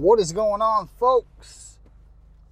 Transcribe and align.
What 0.00 0.18
is 0.18 0.32
going 0.32 0.62
on, 0.62 0.86
folks? 0.98 1.78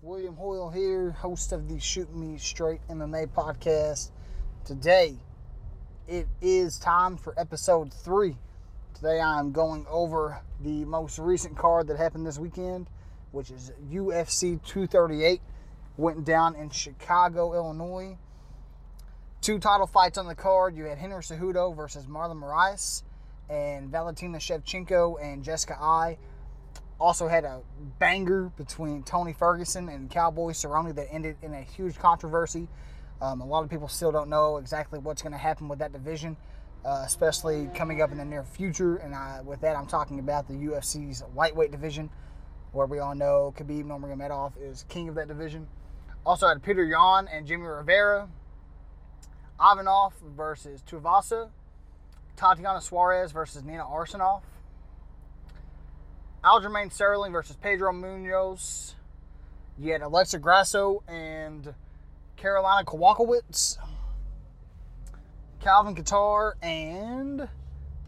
William 0.02 0.36
Hoyle 0.36 0.68
here, 0.68 1.12
host 1.12 1.50
of 1.52 1.66
the 1.66 1.80
Shoot 1.80 2.14
Me 2.14 2.36
Straight 2.36 2.86
MMA 2.90 3.28
podcast. 3.28 4.10
Today, 4.66 5.16
it 6.06 6.28
is 6.42 6.78
time 6.78 7.16
for 7.16 7.32
episode 7.40 7.90
three. 7.90 8.36
Today, 8.92 9.18
I'm 9.18 9.52
going 9.52 9.86
over 9.88 10.42
the 10.60 10.84
most 10.84 11.18
recent 11.18 11.56
card 11.56 11.86
that 11.86 11.96
happened 11.96 12.26
this 12.26 12.38
weekend, 12.38 12.90
which 13.32 13.50
is 13.50 13.72
UFC 13.90 14.62
238. 14.66 15.40
Went 15.96 16.26
down 16.26 16.54
in 16.54 16.68
Chicago, 16.68 17.54
Illinois. 17.54 18.18
Two 19.40 19.58
title 19.58 19.86
fights 19.86 20.18
on 20.18 20.26
the 20.26 20.34
card. 20.34 20.76
You 20.76 20.84
had 20.84 20.98
Henry 20.98 21.22
Cejudo 21.22 21.74
versus 21.74 22.04
Marlon 22.04 22.42
Moraes, 22.42 23.04
and 23.48 23.88
Valentina 23.88 24.36
Shevchenko 24.36 25.16
and 25.22 25.42
Jessica 25.42 25.78
Eye 25.80 26.18
also 27.00 27.28
had 27.28 27.44
a 27.44 27.60
banger 27.98 28.50
between 28.56 29.02
Tony 29.02 29.32
Ferguson 29.32 29.88
and 29.88 30.10
Cowboy 30.10 30.50
Cerrone 30.50 30.94
that 30.94 31.08
ended 31.10 31.36
in 31.42 31.54
a 31.54 31.62
huge 31.62 31.96
controversy. 31.98 32.68
Um, 33.20 33.40
a 33.40 33.46
lot 33.46 33.64
of 33.64 33.70
people 33.70 33.88
still 33.88 34.12
don't 34.12 34.28
know 34.28 34.56
exactly 34.58 34.98
what's 34.98 35.22
going 35.22 35.32
to 35.32 35.38
happen 35.38 35.68
with 35.68 35.78
that 35.78 35.92
division, 35.92 36.36
uh, 36.84 37.02
especially 37.04 37.68
coming 37.74 38.02
up 38.02 38.10
in 38.10 38.18
the 38.18 38.24
near 38.24 38.44
future. 38.44 38.96
And 38.96 39.14
I, 39.14 39.40
with 39.42 39.60
that, 39.60 39.76
I'm 39.76 39.86
talking 39.86 40.18
about 40.18 40.48
the 40.48 40.54
UFC's 40.54 41.22
lightweight 41.34 41.70
division, 41.70 42.10
where 42.72 42.86
we 42.86 42.98
all 42.98 43.14
know 43.14 43.54
Khabib 43.56 43.84
Nurmagomedov 43.84 44.52
is 44.60 44.84
king 44.88 45.08
of 45.08 45.14
that 45.16 45.28
division. 45.28 45.68
Also 46.26 46.48
had 46.48 46.62
Peter 46.62 46.84
Yan 46.84 47.28
and 47.28 47.46
Jimmy 47.46 47.64
Rivera, 47.64 48.28
Ivanov 49.60 50.14
versus 50.36 50.82
Tuivasa, 50.82 51.48
Tatiana 52.36 52.80
Suarez 52.80 53.32
versus 53.32 53.64
Nina 53.64 53.86
Arsenal, 53.88 54.42
Aljamain 56.44 56.92
Sterling 56.92 57.32
versus 57.32 57.56
Pedro 57.56 57.92
Munhoz. 57.92 58.94
You 59.76 59.92
had 59.92 60.02
Alexa 60.02 60.38
Grasso 60.38 61.02
and 61.08 61.74
Carolina 62.36 62.84
Kowalkiewicz. 62.84 63.78
Calvin 65.60 65.96
Kattar 65.96 66.52
and 66.62 67.48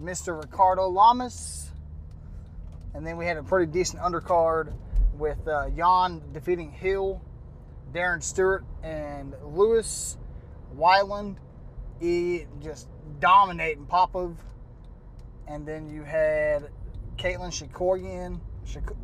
Mr. 0.01 0.41
Ricardo 0.41 0.87
Lamas. 0.87 1.71
And 2.95 3.05
then 3.05 3.17
we 3.17 3.27
had 3.27 3.37
a 3.37 3.43
pretty 3.43 3.71
decent 3.71 4.01
undercard 4.01 4.73
with 5.19 5.47
uh, 5.49 5.67
Yan 5.75 6.23
defeating 6.33 6.71
Hill, 6.71 7.21
Darren 7.93 8.23
Stewart, 8.23 8.65
and 8.85 9.35
Lewis 9.45 10.17
Wyland. 10.77 11.37
He 11.99 12.47
just 12.63 12.87
dominating 13.19 13.87
Popov. 13.87 14.37
And 15.49 15.67
then 15.67 15.91
you 15.91 16.05
had 16.05 16.71
Caitlin 17.21 17.51
Shakorian, 17.51 18.41
Shak- 18.65 18.97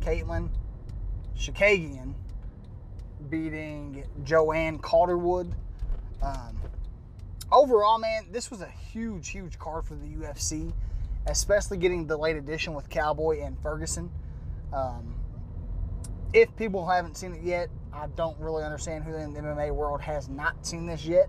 Caitlin 0.00 0.48
Shakagian 1.38 2.14
beating 3.28 4.04
Joanne 4.24 4.80
Calderwood. 4.80 5.52
Um, 6.20 6.58
overall, 7.52 8.00
man, 8.00 8.26
this 8.32 8.50
was 8.50 8.62
a 8.62 8.66
huge, 8.68 9.28
huge 9.28 9.60
card 9.60 9.84
for 9.84 9.94
the 9.94 10.06
UFC, 10.08 10.72
especially 11.26 11.76
getting 11.76 12.04
the 12.04 12.16
late 12.16 12.34
edition 12.34 12.74
with 12.74 12.88
Cowboy 12.88 13.42
and 13.42 13.56
Ferguson. 13.62 14.10
Um, 14.72 15.14
if 16.32 16.54
people 16.56 16.84
haven't 16.88 17.16
seen 17.16 17.34
it 17.34 17.42
yet, 17.42 17.68
I 17.92 18.08
don't 18.16 18.38
really 18.40 18.64
understand 18.64 19.04
who 19.04 19.14
in 19.14 19.32
the 19.32 19.40
MMA 19.40 19.72
world 19.72 20.00
has 20.00 20.28
not 20.28 20.66
seen 20.66 20.84
this 20.84 21.06
yet. 21.06 21.28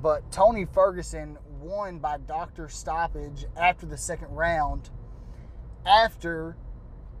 But 0.00 0.30
Tony 0.32 0.64
Ferguson 0.64 1.36
won 1.60 1.98
by 1.98 2.16
doctor 2.16 2.70
stoppage 2.70 3.44
after 3.58 3.84
the 3.84 3.98
second 3.98 4.34
round 4.34 4.88
after 5.86 6.56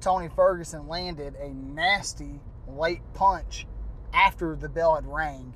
Tony 0.00 0.28
Ferguson 0.28 0.88
landed 0.88 1.34
a 1.36 1.48
nasty 1.48 2.40
late 2.68 3.02
punch 3.14 3.66
after 4.12 4.54
the 4.56 4.68
bell 4.68 4.94
had 4.94 5.06
rang. 5.06 5.54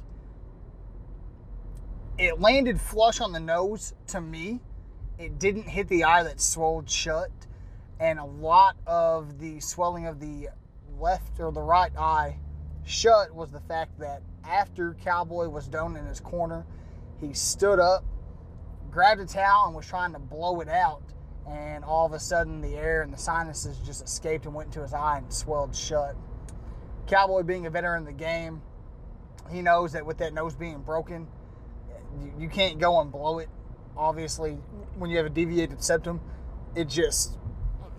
It 2.18 2.40
landed 2.40 2.80
flush 2.80 3.20
on 3.20 3.32
the 3.32 3.40
nose 3.40 3.94
to 4.08 4.20
me. 4.20 4.60
It 5.18 5.38
didn't 5.38 5.68
hit 5.68 5.88
the 5.88 6.04
eye 6.04 6.22
that 6.24 6.40
swelled 6.40 6.90
shut. 6.90 7.30
And 8.00 8.18
a 8.18 8.24
lot 8.24 8.76
of 8.86 9.38
the 9.38 9.60
swelling 9.60 10.06
of 10.06 10.20
the 10.20 10.48
left 10.98 11.40
or 11.40 11.52
the 11.52 11.60
right 11.60 11.96
eye 11.96 12.38
shut 12.84 13.34
was 13.34 13.50
the 13.50 13.60
fact 13.60 13.98
that 14.00 14.22
after 14.44 14.94
Cowboy 14.94 15.48
was 15.48 15.68
down 15.68 15.96
in 15.96 16.06
his 16.06 16.20
corner, 16.20 16.64
he 17.20 17.34
stood 17.34 17.78
up, 17.78 18.04
grabbed 18.90 19.20
a 19.20 19.26
towel, 19.26 19.66
and 19.66 19.76
was 19.76 19.86
trying 19.86 20.12
to 20.12 20.18
blow 20.18 20.60
it 20.60 20.68
out 20.68 21.02
and 21.50 21.84
all 21.84 22.06
of 22.06 22.12
a 22.12 22.20
sudden 22.20 22.60
the 22.60 22.74
air 22.74 23.02
and 23.02 23.12
the 23.12 23.18
sinuses 23.18 23.78
just 23.84 24.04
escaped 24.04 24.44
and 24.44 24.54
went 24.54 24.68
into 24.68 24.82
his 24.82 24.92
eye 24.92 25.18
and 25.18 25.32
swelled 25.32 25.74
shut. 25.74 26.14
Cowboy 27.06 27.42
being 27.42 27.66
a 27.66 27.70
veteran 27.70 28.02
of 28.02 28.06
the 28.06 28.12
game, 28.12 28.60
he 29.50 29.62
knows 29.62 29.92
that 29.92 30.04
with 30.04 30.18
that 30.18 30.34
nose 30.34 30.54
being 30.54 30.80
broken, 30.80 31.26
you 32.38 32.48
can't 32.48 32.78
go 32.78 33.00
and 33.00 33.10
blow 33.10 33.38
it. 33.38 33.48
Obviously, 33.96 34.52
when 34.96 35.10
you 35.10 35.16
have 35.16 35.26
a 35.26 35.30
deviated 35.30 35.82
septum, 35.82 36.20
it 36.74 36.88
just 36.88 37.38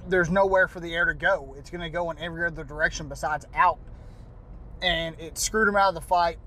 there's 0.07 0.29
nowhere 0.29 0.67
for 0.67 0.79
the 0.79 0.93
air 0.93 1.05
to 1.05 1.13
go. 1.13 1.55
It's 1.57 1.69
going 1.69 1.81
to 1.81 1.89
go 1.89 2.09
in 2.11 2.17
every 2.17 2.45
other 2.45 2.63
direction 2.63 3.07
besides 3.07 3.45
out. 3.53 3.79
And 4.81 5.19
it 5.19 5.37
screwed 5.37 5.67
him 5.67 5.75
out 5.75 5.89
of 5.89 5.95
the 5.95 6.01
fight. 6.01 6.37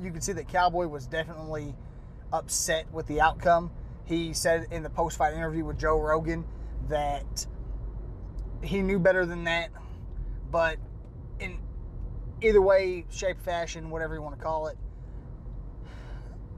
You 0.00 0.10
can 0.10 0.20
see 0.20 0.32
that 0.32 0.48
Cowboy 0.48 0.86
was 0.86 1.06
definitely 1.06 1.74
upset 2.32 2.92
with 2.92 3.06
the 3.06 3.20
outcome 3.20 3.70
he 4.06 4.32
said 4.32 4.68
in 4.70 4.82
the 4.82 4.90
post 4.90 5.18
fight 5.18 5.34
interview 5.34 5.64
with 5.64 5.78
Joe 5.78 6.00
Rogan 6.00 6.44
that 6.88 7.46
he 8.62 8.80
knew 8.80 8.98
better 8.98 9.26
than 9.26 9.44
that, 9.44 9.70
but 10.50 10.78
in 11.40 11.58
either 12.40 12.62
way, 12.62 13.04
shape, 13.10 13.40
fashion, 13.40 13.90
whatever 13.90 14.14
you 14.14 14.22
want 14.22 14.38
to 14.38 14.42
call 14.42 14.68
it, 14.68 14.78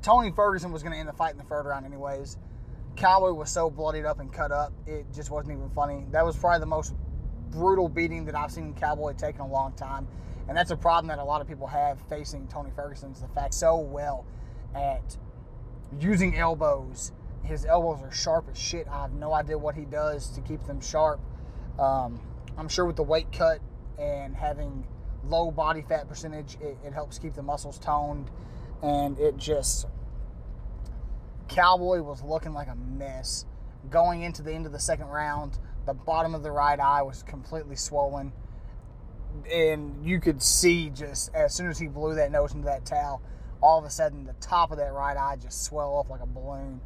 Tony 0.02 0.30
Ferguson 0.30 0.70
was 0.70 0.82
going 0.82 0.92
to 0.92 0.98
end 0.98 1.08
the 1.08 1.12
fight 1.12 1.32
in 1.32 1.38
the 1.38 1.44
third 1.44 1.66
round, 1.66 1.84
anyways. 1.84 2.36
Cowboy 2.96 3.32
was 3.32 3.50
so 3.50 3.70
bloodied 3.70 4.04
up 4.04 4.20
and 4.20 4.32
cut 4.32 4.52
up, 4.52 4.72
it 4.86 5.06
just 5.14 5.30
wasn't 5.30 5.56
even 5.56 5.70
funny. 5.70 6.04
That 6.10 6.24
was 6.24 6.36
probably 6.36 6.60
the 6.60 6.66
most 6.66 6.94
brutal 7.50 7.88
beating 7.88 8.24
that 8.26 8.34
I've 8.34 8.52
seen 8.52 8.74
Cowboy 8.74 9.14
take 9.14 9.36
in 9.36 9.40
a 9.40 9.48
long 9.48 9.72
time. 9.72 10.06
And 10.48 10.56
that's 10.56 10.70
a 10.70 10.76
problem 10.76 11.08
that 11.08 11.18
a 11.18 11.24
lot 11.24 11.40
of 11.40 11.48
people 11.48 11.66
have 11.66 12.00
facing 12.08 12.46
Tony 12.48 12.70
Ferguson's 12.74 13.20
the 13.20 13.28
fact 13.28 13.54
so 13.54 13.78
well 13.78 14.26
at 14.74 15.16
using 16.00 16.36
elbows 16.36 17.12
his 17.48 17.64
elbows 17.64 18.02
are 18.02 18.12
sharp 18.12 18.46
as 18.50 18.58
shit. 18.58 18.86
I 18.88 19.02
have 19.02 19.14
no 19.14 19.32
idea 19.32 19.56
what 19.56 19.74
he 19.74 19.86
does 19.86 20.28
to 20.30 20.40
keep 20.42 20.62
them 20.66 20.80
sharp. 20.82 21.18
Um, 21.78 22.20
I'm 22.58 22.68
sure 22.68 22.84
with 22.84 22.96
the 22.96 23.02
weight 23.02 23.32
cut 23.32 23.60
and 23.98 24.36
having 24.36 24.86
low 25.24 25.50
body 25.50 25.82
fat 25.82 26.08
percentage, 26.08 26.58
it, 26.60 26.76
it 26.84 26.92
helps 26.92 27.18
keep 27.18 27.34
the 27.34 27.42
muscles 27.42 27.78
toned. 27.78 28.30
And 28.82 29.18
it 29.18 29.38
just, 29.38 29.86
Cowboy 31.48 32.02
was 32.02 32.22
looking 32.22 32.52
like 32.52 32.68
a 32.68 32.76
mess. 32.76 33.46
Going 33.88 34.22
into 34.22 34.42
the 34.42 34.52
end 34.52 34.66
of 34.66 34.72
the 34.72 34.78
second 34.78 35.06
round, 35.06 35.58
the 35.86 35.94
bottom 35.94 36.34
of 36.34 36.42
the 36.42 36.50
right 36.50 36.78
eye 36.78 37.02
was 37.02 37.22
completely 37.22 37.76
swollen. 37.76 38.32
And 39.50 40.04
you 40.04 40.20
could 40.20 40.42
see 40.42 40.90
just 40.90 41.34
as 41.34 41.54
soon 41.54 41.70
as 41.70 41.78
he 41.78 41.86
blew 41.86 42.14
that 42.16 42.30
nose 42.30 42.52
into 42.52 42.66
that 42.66 42.84
towel, 42.84 43.22
all 43.62 43.78
of 43.78 43.86
a 43.86 43.90
sudden 43.90 44.24
the 44.26 44.34
top 44.34 44.70
of 44.70 44.76
that 44.76 44.92
right 44.92 45.16
eye 45.16 45.36
just 45.40 45.64
swelled 45.64 46.04
up 46.04 46.10
like 46.10 46.20
a 46.20 46.26
balloon 46.26 46.82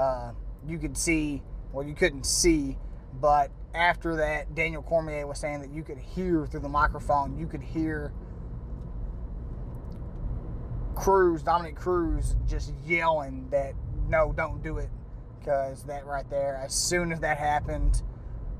uh, 0.00 0.32
you 0.66 0.78
could 0.78 0.96
see, 0.96 1.42
well, 1.72 1.86
you 1.86 1.94
couldn't 1.94 2.24
see, 2.24 2.78
but 3.20 3.50
after 3.74 4.16
that, 4.16 4.54
Daniel 4.54 4.82
Cormier 4.82 5.26
was 5.26 5.38
saying 5.38 5.60
that 5.60 5.70
you 5.70 5.82
could 5.82 5.98
hear 5.98 6.46
through 6.46 6.60
the 6.60 6.68
microphone, 6.68 7.38
you 7.38 7.46
could 7.46 7.62
hear 7.62 8.12
Cruz, 10.94 11.42
Dominick 11.42 11.76
Cruz, 11.76 12.36
just 12.48 12.72
yelling 12.86 13.48
that 13.50 13.74
no, 14.08 14.32
don't 14.32 14.62
do 14.62 14.78
it, 14.78 14.90
because 15.38 15.84
that 15.84 16.06
right 16.06 16.28
there, 16.30 16.60
as 16.64 16.74
soon 16.74 17.12
as 17.12 17.20
that 17.20 17.38
happened, 17.38 18.02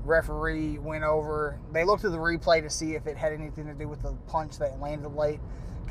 referee 0.03 0.77
went 0.77 1.03
over. 1.03 1.59
They 1.71 1.83
looked 1.83 2.05
at 2.05 2.11
the 2.11 2.17
replay 2.17 2.61
to 2.61 2.69
see 2.69 2.95
if 2.95 3.05
it 3.07 3.17
had 3.17 3.33
anything 3.33 3.65
to 3.67 3.73
do 3.73 3.87
with 3.87 4.01
the 4.01 4.13
punch 4.27 4.59
that 4.59 4.79
landed 4.79 5.09
late. 5.15 5.39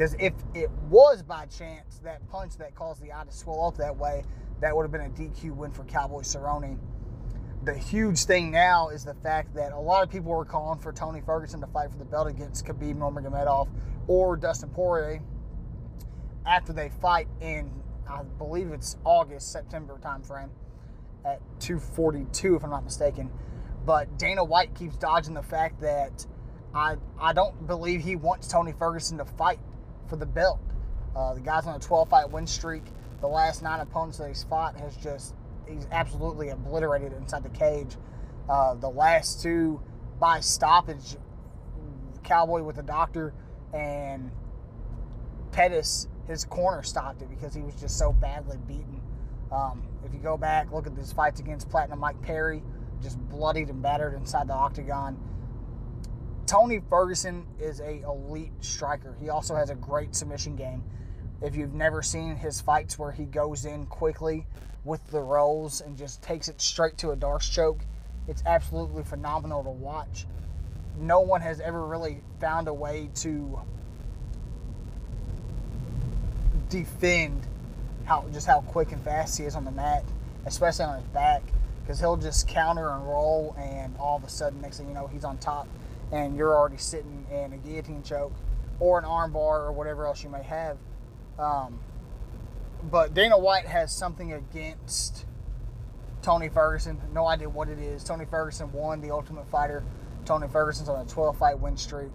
Because 0.01 0.17
if 0.19 0.33
it 0.55 0.71
was 0.89 1.23
by 1.23 1.45
chance 1.45 2.01
that 2.05 2.27
punch 2.31 2.57
that 2.57 2.75
caused 2.75 3.03
the 3.03 3.13
eye 3.13 3.25
to 3.25 3.31
swell 3.31 3.67
up 3.67 3.77
that 3.77 3.95
way, 3.95 4.25
that 4.63 4.75
would 4.75 4.85
have 4.85 4.91
been 4.91 5.03
a 5.03 5.11
DQ 5.11 5.55
win 5.55 5.73
for 5.73 5.85
Cowboy 5.85 6.23
Cerrone. 6.23 6.79
The 7.65 7.75
huge 7.75 8.25
thing 8.25 8.51
now 8.51 8.89
is 8.89 9.05
the 9.05 9.13
fact 9.13 9.55
that 9.57 9.73
a 9.73 9.79
lot 9.79 10.03
of 10.03 10.09
people 10.09 10.33
were 10.33 10.47
calling 10.47 10.79
for 10.79 10.91
Tony 10.91 11.21
Ferguson 11.21 11.61
to 11.61 11.67
fight 11.67 11.91
for 11.91 11.99
the 11.99 12.07
belt 12.07 12.29
against 12.29 12.65
Khabib 12.65 12.97
Nurmagomedov 12.97 13.69
or 14.07 14.39
Dustin 14.39 14.71
Poirier 14.71 15.21
after 16.47 16.73
they 16.73 16.89
fight 16.89 17.29
in, 17.43 17.71
I 18.09 18.23
believe 18.23 18.73
it's 18.73 18.97
August, 19.05 19.53
September 19.53 20.01
timeframe 20.03 20.49
at 21.27 21.43
242, 21.61 22.57
if 22.57 22.65
I'm 22.65 22.71
not 22.71 22.85
mistaken. 22.85 23.31
But 23.85 24.17
Dana 24.17 24.45
White 24.45 24.75
keeps 24.75 24.97
dodging 24.97 25.35
the 25.35 25.43
fact 25.43 25.83
that 25.83 26.27
I, 26.75 26.97
I 27.21 27.35
don't 27.35 27.67
believe 27.67 28.01
he 28.01 28.17
wants 28.17 28.49
Tony 28.49 28.73
Ferguson 28.73 29.19
to 29.19 29.27
fight 29.27 29.59
for 30.11 30.17
the 30.17 30.27
belt. 30.27 30.61
Uh, 31.17 31.33
the 31.33 31.41
guy's 31.41 31.67
on 31.67 31.75
a 31.75 31.79
12 31.79 32.09
fight 32.09 32.31
win 32.31 32.47
streak 32.47 32.83
the 33.21 33.27
last 33.27 33.63
nine 33.63 33.81
opponents 33.81 34.19
that 34.19 34.29
he's 34.29 34.45
fought 34.45 34.77
has 34.77 34.97
just 34.97 35.35
he's 35.67 35.87
absolutely 35.93 36.49
obliterated 36.49 37.13
inside 37.13 37.43
the 37.43 37.51
cage. 37.51 37.97
Uh, 38.49 38.75
the 38.75 38.89
last 38.89 39.43
two 39.43 39.81
by 40.19 40.41
stoppage, 40.41 41.17
Cowboy 42.25 42.63
with 42.63 42.77
the 42.77 42.83
doctor 42.83 43.33
and 43.73 44.31
Pettis, 45.53 46.09
his 46.27 46.45
corner 46.45 46.83
stopped 46.83 47.23
it 47.23 47.31
because 47.31 47.55
he 47.55 47.61
was 47.61 47.75
just 47.75 47.99
so 47.99 48.13
badly 48.13 48.57
beaten. 48.67 49.01
Um, 49.53 49.83
if 50.05 50.13
you 50.13 50.21
go 50.21 50.37
back, 50.37 50.73
look 50.73 50.87
at 50.87 50.93
his 50.95 51.13
fights 51.13 51.41
against 51.41 51.69
Platinum 51.69 51.99
Mike 51.99 52.21
Perry, 52.23 52.63
just 53.03 53.19
bloodied 53.29 53.69
and 53.69 53.83
battered 53.83 54.15
inside 54.15 54.49
the 54.49 54.55
octagon. 54.55 55.19
Tony 56.51 56.81
Ferguson 56.91 57.47
is 57.61 57.79
a 57.79 58.01
elite 58.01 58.51
striker. 58.61 59.15
He 59.21 59.29
also 59.29 59.55
has 59.55 59.71
a 59.71 59.77
great 59.77 60.17
submission 60.17 60.57
game. 60.57 60.83
If 61.41 61.55
you've 61.55 61.75
never 61.75 62.03
seen 62.03 62.35
his 62.35 62.61
fights 62.61 62.99
where 62.99 63.13
he 63.13 63.25
goes 63.25 63.67
in 63.67 63.87
quickly 63.87 64.49
with 64.83 65.07
the 65.13 65.21
rolls 65.21 65.81
and 65.81 65.97
just 65.97 66.23
takes 66.23 66.49
it 66.49 66.61
straight 66.61 66.99
to 66.99 67.13
a 67.13 67.17
D'Arce 67.17 67.49
choke, 67.49 67.83
it's 68.27 68.43
absolutely 68.47 69.05
phenomenal 69.05 69.63
to 69.63 69.71
watch. 69.71 70.27
No 70.99 71.21
one 71.21 71.41
has 71.41 71.61
ever 71.61 71.87
really 71.87 72.21
found 72.41 72.67
a 72.67 72.75
way 72.75 73.11
to 73.17 73.61
defend 76.69 77.47
how 78.07 78.27
just 78.33 78.49
how 78.49 78.63
quick 78.63 78.91
and 78.91 79.01
fast 79.05 79.39
he 79.39 79.45
is 79.45 79.55
on 79.55 79.65
the 79.65 79.71
mat, 79.71 80.03
especially 80.47 80.87
on 80.87 80.97
his 80.97 81.09
back, 81.11 81.45
because 81.85 82.01
he'll 82.01 82.17
just 82.17 82.49
counter 82.49 82.91
and 82.91 83.07
roll, 83.07 83.55
and 83.57 83.97
all 83.99 84.17
of 84.17 84.25
a 84.25 84.29
sudden, 84.29 84.61
next 84.61 84.79
thing 84.79 84.89
you 84.89 84.95
know, 84.95 85.07
he's 85.07 85.23
on 85.23 85.39
top, 85.39 85.69
and 86.13 86.37
you're 86.37 86.57
already 86.57 86.77
sitting 86.77 87.27
in 87.31 87.53
a 87.53 87.57
guillotine 87.57 88.03
choke 88.03 88.33
or 88.79 88.99
an 88.99 89.05
armbar 89.05 89.61
or 89.61 89.73
whatever 89.73 90.07
else 90.07 90.23
you 90.25 90.31
may 90.31 90.43
have. 90.43 90.79
Um, 91.39 91.81
but 92.91 93.15
Dana 93.15 93.39
White 93.39 93.67
has 93.67 93.95
something 93.95 94.33
against 94.33 95.27
Tony 96.23 96.49
Ferguson. 96.49 97.01
No 97.13 97.27
idea 97.27 97.49
what 97.49 97.69
it 97.69 97.79
is. 97.79 98.03
Tony 98.03 98.25
Ferguson 98.25 98.73
won 98.73 99.01
the 99.01 99.11
Ultimate 99.11 99.49
Fighter. 99.49 99.85
Tony 100.25 100.49
Ferguson's 100.49 100.89
on 100.89 101.05
a 101.05 101.09
12 101.09 101.37
fight 101.39 101.59
win 101.59 101.77
streak. 101.77 102.13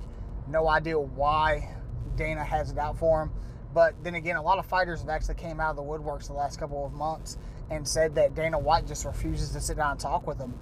No 0.48 0.68
idea 0.68 1.00
why 1.00 1.76
Dana 2.16 2.44
has 2.44 2.72
it 2.72 2.78
out 2.78 2.98
for 2.98 3.24
him. 3.24 3.32
But 3.74 3.96
then 4.04 4.16
again, 4.16 4.38
a 4.38 4.42
lot 4.42 4.58
of 4.58 4.66
fighters 4.66 5.02
have 5.02 5.10
actually 5.10 5.36
came 5.36 5.60
out 5.60 5.72
of 5.72 5.76
the 5.76 5.84
woodworks 5.84 6.28
the 6.28 6.34
last 6.34 6.60
couple 6.60 6.86
of 6.86 6.94
months 6.94 7.38
and 7.70 7.88
said 7.88 8.16
that 8.16 8.36
Dana 8.36 8.58
White 8.58 8.88
just 8.88 9.06
refuses 9.06 9.52
to 9.52 9.60
sit 9.60 9.78
down 9.78 9.92
and 9.92 10.00
talk 10.00 10.26
with 10.26 10.38
them. 10.38 10.54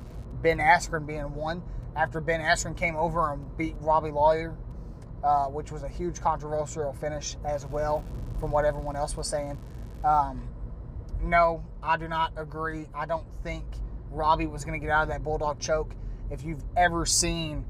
Ben 0.41 0.57
Askren 0.57 1.05
being 1.05 1.33
one. 1.35 1.61
After 1.95 2.19
Ben 2.19 2.41
Askren 2.41 2.75
came 2.75 2.95
over 2.95 3.31
and 3.31 3.57
beat 3.57 3.75
Robbie 3.79 4.11
Lawler, 4.11 4.55
uh, 5.23 5.45
which 5.45 5.71
was 5.71 5.83
a 5.83 5.87
huge 5.89 6.19
controversial 6.19 6.93
finish 6.93 7.37
as 7.45 7.65
well, 7.65 8.03
from 8.39 8.51
what 8.51 8.65
everyone 8.65 8.95
else 8.95 9.15
was 9.15 9.27
saying. 9.27 9.57
Um, 10.03 10.47
no, 11.21 11.63
I 11.81 11.97
do 11.97 12.07
not 12.07 12.33
agree. 12.35 12.87
I 12.93 13.05
don't 13.05 13.25
think 13.43 13.63
Robbie 14.11 14.47
was 14.47 14.65
going 14.65 14.79
to 14.79 14.85
get 14.85 14.93
out 14.93 15.03
of 15.03 15.09
that 15.09 15.23
bulldog 15.23 15.59
choke. 15.59 15.95
If 16.29 16.43
you've 16.43 16.63
ever 16.75 17.05
seen 17.05 17.65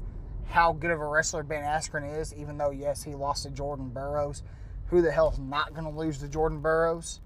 how 0.46 0.72
good 0.72 0.90
of 0.90 1.00
a 1.00 1.06
wrestler 1.06 1.42
Ben 1.42 1.62
Askren 1.62 2.18
is, 2.18 2.34
even 2.34 2.58
though 2.58 2.70
yes, 2.70 3.02
he 3.02 3.14
lost 3.14 3.44
to 3.44 3.50
Jordan 3.50 3.88
Burroughs, 3.88 4.42
who 4.86 5.02
the 5.02 5.10
hell's 5.10 5.38
not 5.38 5.74
going 5.74 5.84
to 5.84 5.98
lose 5.98 6.18
to 6.18 6.28
Jordan 6.28 6.60
Burroughs? 6.60 7.20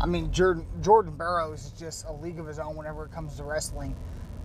I 0.00 0.06
mean, 0.06 0.32
Jordan, 0.32 0.66
Jordan 0.80 1.14
Burroughs 1.14 1.66
is 1.66 1.72
just 1.72 2.06
a 2.06 2.12
league 2.12 2.38
of 2.38 2.46
his 2.46 2.58
own 2.58 2.74
whenever 2.74 3.04
it 3.04 3.12
comes 3.12 3.36
to 3.36 3.44
wrestling. 3.44 3.94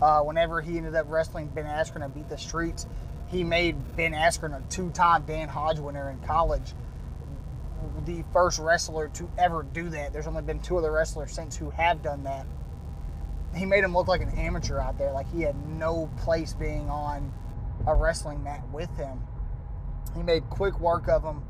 Uh, 0.02 0.22
whenever 0.22 0.62
he 0.62 0.78
ended 0.78 0.96
up 0.96 1.06
wrestling 1.10 1.48
Ben 1.48 1.66
Askren 1.66 2.04
and 2.04 2.14
beat 2.14 2.30
the 2.30 2.38
streets, 2.38 2.86
he 3.28 3.44
made 3.44 3.96
Ben 3.96 4.14
Askren 4.14 4.56
a 4.56 4.62
two-time 4.70 5.24
Dan 5.26 5.48
Hodge 5.48 5.80
winner 5.80 6.10
in 6.10 6.20
college. 6.20 6.74
The 8.06 8.24
first 8.34 8.60
wrestler 8.60 9.10
to 9.10 9.30
ever 9.38 9.64
do 9.64 9.90
that. 9.90 10.12
There's 10.12 10.28
only 10.28 10.42
been 10.42 10.60
two 10.60 10.78
other 10.78 10.92
wrestlers 10.92 11.32
since 11.32 11.56
who 11.56 11.70
have 11.70 12.02
done 12.02 12.24
that. 12.24 12.46
He 13.56 13.66
made 13.66 13.84
him 13.84 13.94
look 13.94 14.08
like 14.08 14.22
an 14.22 14.38
amateur 14.38 14.80
out 14.80 14.98
there, 14.98 15.12
like 15.12 15.32
he 15.32 15.42
had 15.42 15.56
no 15.68 16.10
place 16.18 16.54
being 16.54 16.90
on 16.90 17.32
a 17.88 17.96
wrestling 17.96 18.44
mat 18.44 18.64
with 18.72 18.96
him. 18.98 19.22
He 20.16 20.24
made 20.24 20.50
quick 20.50 20.80
work 20.80 21.08
of 21.08 21.24
him 21.24 21.44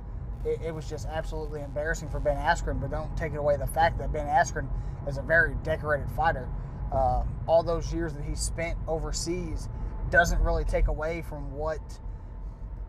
it, 0.46 0.62
it, 0.62 0.74
was 0.74 0.88
just 0.88 1.08
absolutely 1.08 1.62
embarrassing 1.62 2.10
for 2.10 2.20
Ben 2.20 2.38
Askren. 2.38 2.80
But 2.80 2.92
don't 2.92 3.16
take 3.18 3.34
it 3.34 3.38
away 3.38 3.58
the 3.58 3.68
fact 3.68 3.98
that 3.98 4.14
Ben 4.14 4.28
Askren 4.28 4.68
is 5.08 5.18
a 5.18 5.22
very 5.22 5.56
decorated 5.64 6.10
fighter. 6.12 6.48
Uh, 6.92 7.24
all 7.48 7.64
those 7.64 7.94
years 7.94 8.14
that 8.14 8.24
he 8.24 8.36
spent 8.36 8.78
overseas 8.88 9.70
doesn't 10.10 10.42
really 10.42 10.64
take 10.64 10.88
away 10.88 11.24
from 11.28 11.52
what 11.52 11.80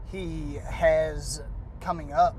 he 0.06 0.58
has 0.70 1.43
coming 1.81 2.12
up. 2.12 2.37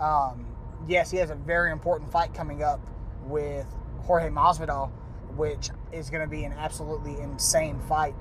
Um, 0.00 0.46
yes, 0.88 1.10
he 1.10 1.18
has 1.18 1.30
a 1.30 1.34
very 1.34 1.70
important 1.70 2.10
fight 2.10 2.34
coming 2.34 2.62
up 2.62 2.80
with 3.26 3.66
Jorge 4.00 4.28
Masvidal, 4.28 4.90
which 5.36 5.70
is 5.92 6.10
going 6.10 6.22
to 6.22 6.28
be 6.28 6.44
an 6.44 6.52
absolutely 6.52 7.20
insane 7.20 7.78
fight. 7.88 8.14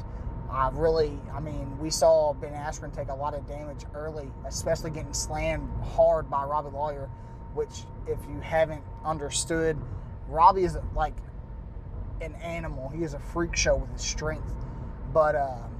I 0.51 0.69
really, 0.71 1.19
I 1.33 1.39
mean, 1.39 1.79
we 1.79 1.89
saw 1.89 2.33
Ben 2.33 2.53
Askren 2.53 2.95
take 2.95 3.09
a 3.09 3.15
lot 3.15 3.33
of 3.33 3.47
damage 3.47 3.85
early, 3.95 4.29
especially 4.45 4.91
getting 4.91 5.13
slammed 5.13 5.67
hard 5.83 6.29
by 6.29 6.43
Robbie 6.43 6.69
Lawler, 6.69 7.09
which, 7.55 7.85
if 8.07 8.19
you 8.29 8.39
haven't 8.39 8.83
understood, 9.03 9.77
Robbie 10.27 10.63
is 10.63 10.77
like 10.95 11.15
an 12.23 12.35
animal. 12.35 12.89
He 12.89 13.03
is 13.03 13.13
a 13.13 13.19
freak 13.19 13.55
show 13.55 13.75
with 13.75 13.91
his 13.91 14.01
strength. 14.01 14.53
But 15.13 15.35
um, 15.35 15.75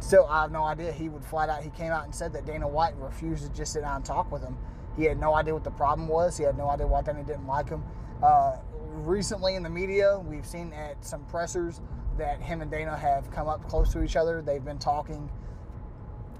still, 0.00 0.26
I 0.26 0.42
have 0.42 0.52
no 0.52 0.64
idea. 0.64 0.92
He 0.92 1.08
would 1.08 1.24
flat 1.24 1.48
out, 1.48 1.62
he 1.62 1.70
came 1.70 1.92
out 1.92 2.04
and 2.04 2.14
said 2.14 2.32
that 2.32 2.46
Dana 2.46 2.66
White 2.66 2.96
refused 2.96 3.44
to 3.44 3.52
just 3.52 3.72
sit 3.72 3.82
down 3.82 3.96
and 3.96 4.04
talk 4.04 4.32
with 4.32 4.42
him. 4.42 4.56
He 4.96 5.04
had 5.04 5.20
no 5.20 5.34
idea 5.34 5.54
what 5.54 5.64
the 5.64 5.70
problem 5.70 6.08
was. 6.08 6.36
He 6.36 6.44
had 6.44 6.58
no 6.58 6.68
idea 6.68 6.86
why 6.86 7.02
Dana 7.02 7.22
didn't 7.22 7.46
like 7.46 7.68
him. 7.68 7.84
Uh, 8.22 8.56
recently 8.72 9.54
in 9.54 9.62
the 9.62 9.70
media, 9.70 10.18
we've 10.18 10.46
seen 10.46 10.72
at 10.72 11.04
some 11.04 11.24
pressers 11.26 11.80
that 12.16 12.40
him 12.40 12.62
and 12.62 12.70
Dana 12.70 12.96
have 12.96 13.30
come 13.30 13.48
up 13.48 13.68
close 13.68 13.92
to 13.92 14.02
each 14.02 14.16
other. 14.16 14.42
They've 14.42 14.64
been 14.64 14.78
talking. 14.78 15.30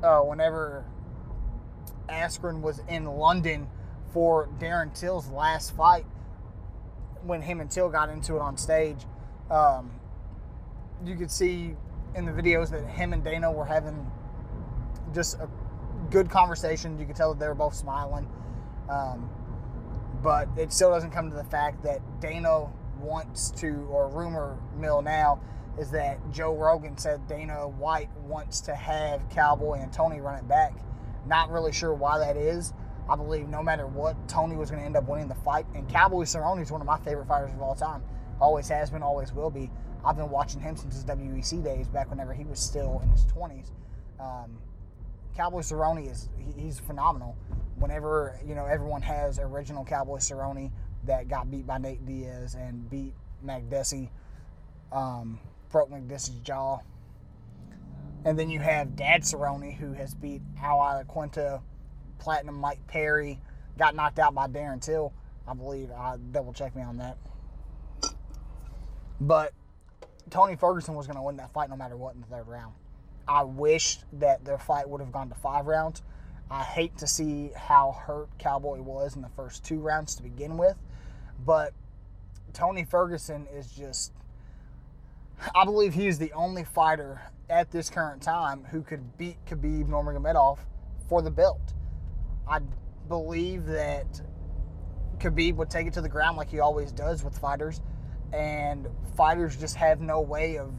Uh, 0.02 0.20
whenever 0.20 0.84
Askren 2.08 2.60
was 2.60 2.80
in 2.88 3.04
London 3.04 3.68
for 4.12 4.48
Darren 4.58 4.98
Till's 4.98 5.28
last 5.28 5.76
fight, 5.76 6.06
when 7.24 7.42
him 7.42 7.60
and 7.60 7.70
Till 7.70 7.88
got 7.88 8.08
into 8.08 8.36
it 8.36 8.40
on 8.40 8.56
stage, 8.56 9.06
um, 9.50 9.90
you 11.04 11.16
could 11.16 11.30
see 11.30 11.76
in 12.14 12.24
the 12.24 12.32
videos 12.32 12.70
that 12.70 12.84
him 12.86 13.12
and 13.12 13.22
Dana 13.22 13.50
were 13.50 13.64
having 13.64 14.10
just 15.14 15.34
a 15.38 15.48
good 16.10 16.30
conversation. 16.30 16.98
You 16.98 17.06
could 17.06 17.16
tell 17.16 17.32
that 17.32 17.40
they 17.40 17.48
were 17.48 17.54
both 17.54 17.74
smiling. 17.74 18.28
Um, 18.88 19.30
but 20.22 20.48
it 20.56 20.72
still 20.72 20.90
doesn't 20.90 21.10
come 21.10 21.30
to 21.30 21.36
the 21.36 21.44
fact 21.44 21.82
that 21.84 22.00
Dana 22.20 22.68
wants 23.00 23.50
to, 23.52 23.86
or 23.90 24.08
rumor 24.08 24.58
mill 24.76 25.02
now, 25.02 25.40
is 25.78 25.90
that 25.92 26.18
Joe 26.32 26.56
Rogan 26.56 26.98
said 26.98 27.26
Dana 27.28 27.68
White 27.68 28.10
wants 28.26 28.60
to 28.62 28.74
have 28.74 29.28
Cowboy 29.30 29.80
and 29.80 29.92
Tony 29.92 30.20
run 30.20 30.36
it 30.36 30.48
back. 30.48 30.74
Not 31.26 31.50
really 31.50 31.72
sure 31.72 31.94
why 31.94 32.18
that 32.18 32.36
is. 32.36 32.72
I 33.08 33.16
believe 33.16 33.48
no 33.48 33.62
matter 33.62 33.86
what, 33.86 34.28
Tony 34.28 34.56
was 34.56 34.70
going 34.70 34.80
to 34.80 34.86
end 34.86 34.96
up 34.96 35.08
winning 35.08 35.28
the 35.28 35.34
fight. 35.36 35.66
And 35.74 35.88
Cowboy 35.88 36.24
Cerrone 36.24 36.60
is 36.60 36.70
one 36.70 36.80
of 36.80 36.86
my 36.86 36.98
favorite 36.98 37.26
fighters 37.26 37.52
of 37.52 37.62
all 37.62 37.74
time. 37.74 38.02
Always 38.40 38.68
has 38.68 38.90
been, 38.90 39.02
always 39.02 39.32
will 39.32 39.50
be. 39.50 39.70
I've 40.04 40.16
been 40.16 40.30
watching 40.30 40.60
him 40.60 40.76
since 40.76 40.94
his 40.94 41.04
WEC 41.04 41.62
days, 41.64 41.88
back 41.88 42.10
whenever 42.10 42.32
he 42.32 42.44
was 42.44 42.60
still 42.60 43.00
in 43.02 43.10
his 43.10 43.24
20s. 43.26 43.70
Um, 44.20 44.58
Cowboy 45.36 45.60
Cerrone 45.60 46.10
is 46.10 46.28
he, 46.36 46.62
he's 46.62 46.78
phenomenal. 46.78 47.36
Whenever 47.78 48.38
you 48.44 48.56
know 48.56 48.66
everyone 48.66 49.02
has 49.02 49.38
original 49.38 49.84
Cowboy 49.84 50.18
Cerrone 50.18 50.70
that 51.04 51.28
got 51.28 51.50
beat 51.50 51.66
by 51.66 51.78
Nate 51.78 52.04
Diaz 52.04 52.54
and 52.54 52.90
beat 52.90 53.14
Makdessi. 53.44 54.10
Um, 54.90 55.38
broke 55.70 55.90
McDiss's 55.90 56.40
jaw. 56.40 56.78
And 58.24 58.38
then 58.38 58.50
you 58.50 58.60
have 58.60 58.96
Dad 58.96 59.22
Cerrone, 59.22 59.76
who 59.76 59.92
has 59.92 60.14
beat 60.14 60.42
Al 60.60 60.78
Iaquinta, 60.78 61.60
Platinum 62.18 62.56
Mike 62.56 62.86
Perry, 62.86 63.40
got 63.78 63.94
knocked 63.94 64.18
out 64.18 64.34
by 64.34 64.48
Darren 64.48 64.80
Till, 64.80 65.12
I 65.46 65.54
believe. 65.54 65.90
I 65.90 66.16
double 66.32 66.52
check 66.52 66.74
me 66.74 66.82
on 66.82 66.98
that. 66.98 67.16
But 69.20 69.52
Tony 70.30 70.56
Ferguson 70.56 70.94
was 70.94 71.06
going 71.06 71.16
to 71.16 71.22
win 71.22 71.36
that 71.36 71.52
fight 71.52 71.70
no 71.70 71.76
matter 71.76 71.96
what 71.96 72.14
in 72.14 72.20
the 72.20 72.26
third 72.26 72.46
round. 72.46 72.74
I 73.26 73.42
wish 73.42 73.98
that 74.14 74.44
their 74.44 74.58
fight 74.58 74.88
would 74.88 75.00
have 75.00 75.12
gone 75.12 75.28
to 75.28 75.34
five 75.34 75.66
rounds. 75.66 76.02
I 76.50 76.62
hate 76.62 76.96
to 76.98 77.06
see 77.06 77.50
how 77.54 77.92
hurt 77.92 78.28
Cowboy 78.38 78.80
was 78.80 79.16
in 79.16 79.22
the 79.22 79.28
first 79.28 79.64
two 79.64 79.80
rounds 79.80 80.14
to 80.16 80.22
begin 80.22 80.56
with, 80.56 80.76
but 81.44 81.74
Tony 82.54 82.84
Ferguson 82.84 83.46
is 83.54 83.70
just 83.70 84.12
I 85.54 85.64
believe 85.64 85.94
he 85.94 86.08
is 86.08 86.18
the 86.18 86.32
only 86.32 86.64
fighter 86.64 87.20
at 87.48 87.70
this 87.70 87.90
current 87.90 88.22
time 88.22 88.64
who 88.70 88.82
could 88.82 89.16
beat 89.16 89.36
Khabib 89.46 89.88
Nurmagomedov 89.88 90.58
for 91.08 91.22
the 91.22 91.30
belt. 91.30 91.74
I 92.48 92.60
believe 93.08 93.66
that 93.66 94.20
Khabib 95.18 95.56
would 95.56 95.70
take 95.70 95.86
it 95.86 95.92
to 95.94 96.00
the 96.00 96.08
ground 96.08 96.36
like 96.36 96.50
he 96.50 96.60
always 96.60 96.92
does 96.92 97.24
with 97.24 97.36
fighters, 97.38 97.80
and 98.32 98.88
fighters 99.16 99.56
just 99.56 99.76
have 99.76 100.00
no 100.00 100.20
way 100.20 100.58
of 100.58 100.72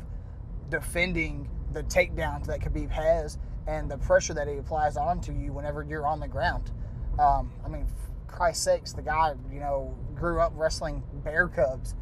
defending 0.70 1.50
the 1.74 1.84
takedowns 1.84 2.46
that 2.48 2.62
Khabib 2.62 2.90
has 2.90 3.38
and 3.68 3.90
the 3.90 3.98
pressure 3.98 4.34
that 4.34 4.48
he 4.48 4.58
applies 4.58 4.98
onto 4.98 5.32
you 5.32 5.54
whenever 5.54 5.84
you're 5.84 6.08
on 6.08 6.20
the 6.20 6.28
ground. 6.28 6.72
Um, 7.20 7.52
I 7.66 7.70
mean, 7.70 7.86
Christ's 8.28 8.64
sakes, 8.64 8.94
the 8.94 9.02
guy, 9.02 9.34
you 9.52 9.60
know, 9.60 9.96
grew 10.16 10.40
up 10.40 10.54
wrestling 10.56 11.04
bear 11.24 11.48
cubs 11.48 11.96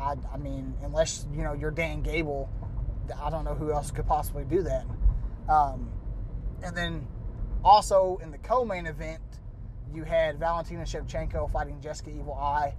I, 0.00 0.14
I 0.32 0.38
mean, 0.38 0.74
unless 0.82 1.26
you 1.32 1.42
know 1.42 1.52
you're 1.52 1.70
Dan 1.70 2.02
Gable, 2.02 2.48
I 3.22 3.30
don't 3.30 3.44
know 3.44 3.54
who 3.54 3.72
else 3.72 3.90
could 3.90 4.06
possibly 4.06 4.44
do 4.44 4.62
that. 4.62 4.86
Um, 5.48 5.90
and 6.62 6.76
then 6.76 7.06
also 7.64 8.18
in 8.22 8.30
the 8.30 8.38
co-main 8.38 8.86
event, 8.86 9.20
you 9.92 10.04
had 10.04 10.38
Valentina 10.38 10.82
Shevchenko 10.82 11.50
fighting 11.50 11.80
Jessica 11.80 12.10
Evil 12.10 12.34
Eye 12.34 12.74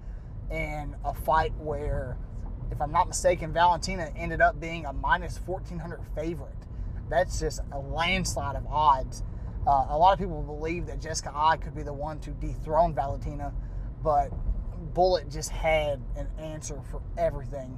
in 0.50 0.95
a 1.05 1.13
fight 1.13 1.53
where, 1.57 2.17
if 2.71 2.81
I'm 2.81 2.91
not 2.91 3.07
mistaken, 3.07 3.53
Valentina 3.53 4.11
ended 4.15 4.41
up 4.41 4.59
being 4.59 4.85
a 4.85 4.93
minus 4.93 5.38
1400 5.45 6.00
favorite. 6.15 6.55
That's 7.09 7.39
just 7.39 7.61
a 7.71 7.79
landslide 7.79 8.55
of 8.55 8.65
odds. 8.67 9.23
Uh, 9.67 9.88
a 9.89 9.97
lot 9.97 10.13
of 10.13 10.19
people 10.19 10.41
believe 10.41 10.88
that 10.88 11.00
Jessica 11.00 11.31
Eye 11.35 11.57
could 11.57 11.75
be 11.75 11.83
the 11.83 11.93
one 11.93 12.19
to 12.21 12.31
dethrone 12.31 12.95
Valentina, 12.95 13.53
but 14.03 14.31
Bullet 14.93 15.29
just 15.29 15.50
had 15.50 16.01
an 16.15 16.27
answer 16.39 16.81
for 16.89 17.01
everything. 17.17 17.77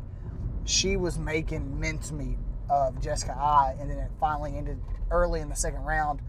She 0.66 0.96
was 0.96 1.20
making 1.20 1.80
mincemeat 1.80 2.38
of 2.70 3.02
Jessica 3.02 3.34
Eye, 3.34 3.76
and 3.80 3.90
then 3.90 3.98
it 3.98 4.12
finally 4.20 4.56
ended 4.56 4.80
early 5.12 5.42
in 5.42 5.50
the 5.50 5.56
second 5.56 5.82
round 5.84 6.22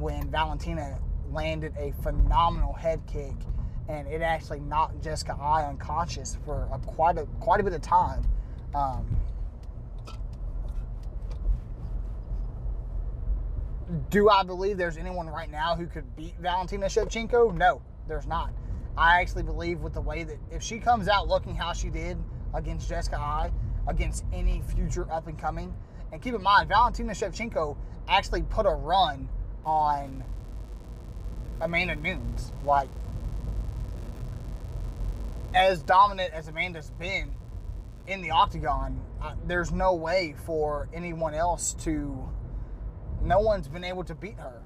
when 0.00 0.30
Valentina 0.30 0.98
landed 1.30 1.74
a 1.78 1.92
phenomenal 2.02 2.72
head 2.72 3.00
kick, 3.06 3.34
and 3.88 4.06
it 4.06 4.22
actually 4.22 4.60
knocked 4.60 5.02
Jessica 5.02 5.36
Eye 5.40 5.64
unconscious 5.64 6.36
for 6.44 6.68
a, 6.72 6.78
quite 6.78 7.18
a 7.18 7.26
quite 7.40 7.60
a 7.60 7.62
bit 7.62 7.72
of 7.72 7.82
time. 7.82 8.22
Um, 8.74 9.16
do 14.10 14.28
I 14.28 14.42
believe 14.42 14.76
there's 14.76 14.98
anyone 14.98 15.28
right 15.28 15.50
now 15.50 15.74
who 15.74 15.86
could 15.86 16.14
beat 16.14 16.34
Valentina 16.38 16.86
Shevchenko? 16.86 17.54
No, 17.54 17.80
there's 18.06 18.26
not. 18.26 18.52
I 18.96 19.20
actually 19.20 19.44
believe 19.44 19.80
with 19.80 19.94
the 19.94 20.00
way 20.00 20.24
that 20.24 20.38
if 20.50 20.62
she 20.62 20.78
comes 20.78 21.08
out 21.08 21.28
looking 21.28 21.54
how 21.54 21.72
she 21.72 21.88
did 21.88 22.18
against 22.52 22.88
Jessica 22.88 23.16
Eye, 23.16 23.50
against 23.86 24.24
any 24.32 24.62
future 24.74 25.10
up 25.10 25.28
and 25.28 25.38
coming, 25.38 25.74
and 26.12 26.20
keep 26.20 26.34
in 26.34 26.42
mind, 26.42 26.68
Valentina 26.68 27.12
Shevchenko 27.12 27.76
actually 28.08 28.42
put 28.42 28.66
a 28.66 28.70
run 28.70 29.28
on 29.68 30.24
Amanda 31.60 31.94
Nunes. 31.94 32.52
Like, 32.64 32.88
as 35.54 35.82
dominant 35.82 36.32
as 36.32 36.48
Amanda's 36.48 36.90
been 36.98 37.34
in 38.06 38.22
the 38.22 38.30
octagon, 38.30 38.98
uh, 39.22 39.34
there's 39.46 39.70
no 39.70 39.94
way 39.94 40.34
for 40.46 40.88
anyone 40.94 41.34
else 41.34 41.74
to. 41.80 42.28
No 43.22 43.40
one's 43.40 43.68
been 43.68 43.84
able 43.84 44.04
to 44.04 44.14
beat 44.14 44.38
her. 44.38 44.62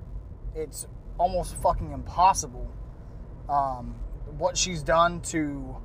It's 0.54 0.86
almost 1.18 1.56
fucking 1.56 1.90
impossible. 1.92 2.70
Um, 3.48 3.96
what 4.38 4.56
she's 4.56 4.82
done 4.82 5.20
to 5.22 5.76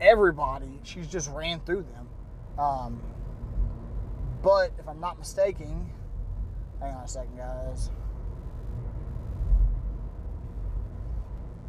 everybody, 0.00 0.80
she's 0.82 1.08
just 1.08 1.30
ran 1.30 1.60
through 1.60 1.84
them. 1.92 2.08
Um, 2.58 3.02
but 4.42 4.72
if 4.78 4.88
I'm 4.88 5.00
not 5.00 5.18
mistaken, 5.18 5.90
hang 6.80 6.94
on 6.94 7.04
a 7.04 7.08
second, 7.08 7.36
guys. 7.36 7.90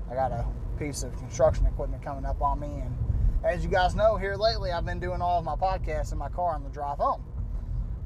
I 0.10 0.16
got 0.16 0.32
a 0.32 0.46
piece 0.80 1.04
of 1.04 1.16
construction 1.18 1.66
equipment 1.66 2.02
coming 2.02 2.26
up 2.26 2.42
on 2.42 2.60
me, 2.60 2.68
and 2.68 2.96
as 3.44 3.64
you 3.64 3.70
guys 3.70 3.96
know, 3.96 4.16
here 4.16 4.36
lately 4.36 4.72
I've 4.72 4.86
been 4.86 5.00
doing 5.00 5.22
all 5.22 5.40
of 5.40 5.46
my 5.46 5.56
podcasts 5.56 6.12
in 6.12 6.18
my 6.18 6.30
car 6.30 6.56
on 6.56 6.64
the 6.64 6.70
drive 6.70 6.98
home. 6.98 7.24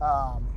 Um, 0.02 0.48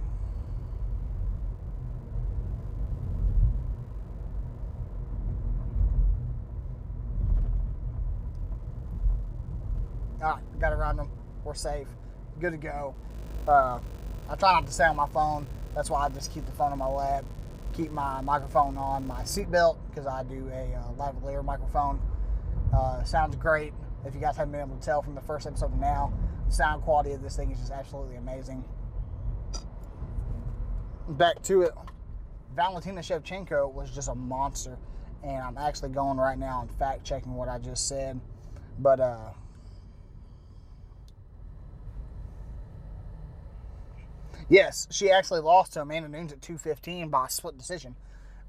all 10.23 10.31
right, 10.31 10.61
got 10.61 10.71
run 10.77 10.97
them. 10.97 11.11
We're 11.45 11.55
safe, 11.55 11.89
good 12.41 12.53
to 12.53 12.57
go. 12.57 12.95
Uh, 13.47 13.79
I 14.31 14.37
try 14.37 14.53
not 14.53 14.67
to 14.67 14.73
on 14.85 14.97
my 14.97 15.09
phone. 15.09 15.47
That's 15.75 15.91
why 15.91 16.07
I 16.07 16.09
just 16.09 16.33
keep 16.33 16.47
the 16.47 16.53
phone 16.53 16.73
on 16.73 16.79
my 16.79 16.87
lap 16.87 17.25
keep 17.75 17.91
my 17.91 18.21
microphone 18.21 18.77
on 18.79 19.07
my 19.07 19.23
seatbelt 19.23 19.77
because 19.91 20.07
I 20.07 20.23
do 20.23 20.49
a 20.53 20.75
uh, 20.75 20.93
lavalier 20.97 21.45
microphone. 21.45 22.01
Uh, 22.73 23.03
sounds 23.05 23.37
great. 23.37 23.73
If 24.05 24.15
you 24.15 24.21
guys 24.21 24.37
haven't 24.37 24.53
been 24.53 24.61
able 24.61 24.77
to 24.77 24.83
tell 24.83 25.03
from 25.03 25.15
the 25.15 25.21
first 25.21 25.47
episode 25.47 25.73
to 25.73 25.79
now, 25.79 26.13
the 26.47 26.53
sound 26.53 26.83
quality 26.83 27.13
of 27.13 27.23
this 27.23 27.37
thing 27.37 27.51
is 27.51 27.59
just 27.59 27.73
absolutely 27.73 28.17
amazing. 28.17 28.65
Back 31.09 31.43
to 31.45 31.63
it. 31.63 31.73
Valentina 32.55 33.01
Shevchenko 33.01 33.73
was 33.73 33.91
just 33.91 34.09
a 34.09 34.15
monster, 34.15 34.79
and 35.25 35.43
I'm 35.43 35.59
actually 35.59 35.91
going 35.91 36.19
right 36.19 36.39
now 36.39 36.61
and 36.61 36.71
fact 36.79 37.05
checking 37.05 37.35
what 37.35 37.49
I 37.49 37.59
just 37.59 37.89
said. 37.89 38.21
But 38.79 39.01
uh, 39.01 39.31
Yes, 44.49 44.87
she 44.91 45.11
actually 45.11 45.41
lost 45.41 45.73
to 45.75 45.83
Amanda 45.83 46.09
Nunes 46.09 46.33
at 46.33 46.43
215 46.43 47.09
by 47.09 47.27
a 47.27 47.31
split 47.31 47.57
decision. 47.57 47.97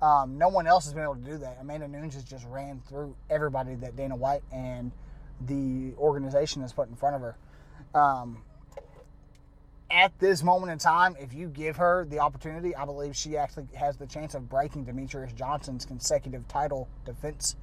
Um, 0.02 0.38
no 0.38 0.50
one 0.50 0.68
else 0.68 0.84
has 0.86 0.94
been 0.94 1.04
able 1.04 1.16
to 1.16 1.22
do 1.22 1.38
that. 1.38 1.58
Amanda 1.62 1.88
Nunes 1.88 2.16
has 2.16 2.24
just 2.24 2.46
ran 2.48 2.82
through 2.88 3.16
everybody 3.30 3.76
that 3.76 3.96
Dana 3.96 4.16
White 4.16 4.44
and 4.52 4.92
the 5.40 5.94
organization 5.98 6.62
has 6.62 6.74
put 6.74 6.90
in 6.90 6.96
front 6.96 7.16
of 7.16 7.22
her. 7.22 7.38
Um, 8.00 8.44
at 9.90 10.18
this 10.20 10.44
moment 10.44 10.72
in 10.72 10.78
time, 10.80 11.16
if 11.20 11.34
you 11.34 11.48
give 11.48 11.78
her 11.78 12.06
the 12.06 12.20
opportunity, 12.20 12.76
I 12.76 12.86
believe 12.86 13.16
she 13.16 13.38
actually 13.38 13.68
has 13.76 13.96
the 13.96 14.08
chance 14.08 14.36
of 14.36 14.50
breaking 14.50 14.86
Demetrious 14.86 15.34
Johnson's 15.34 15.86
consecutive 15.86 16.48
title 16.48 16.90
defense 17.06 17.56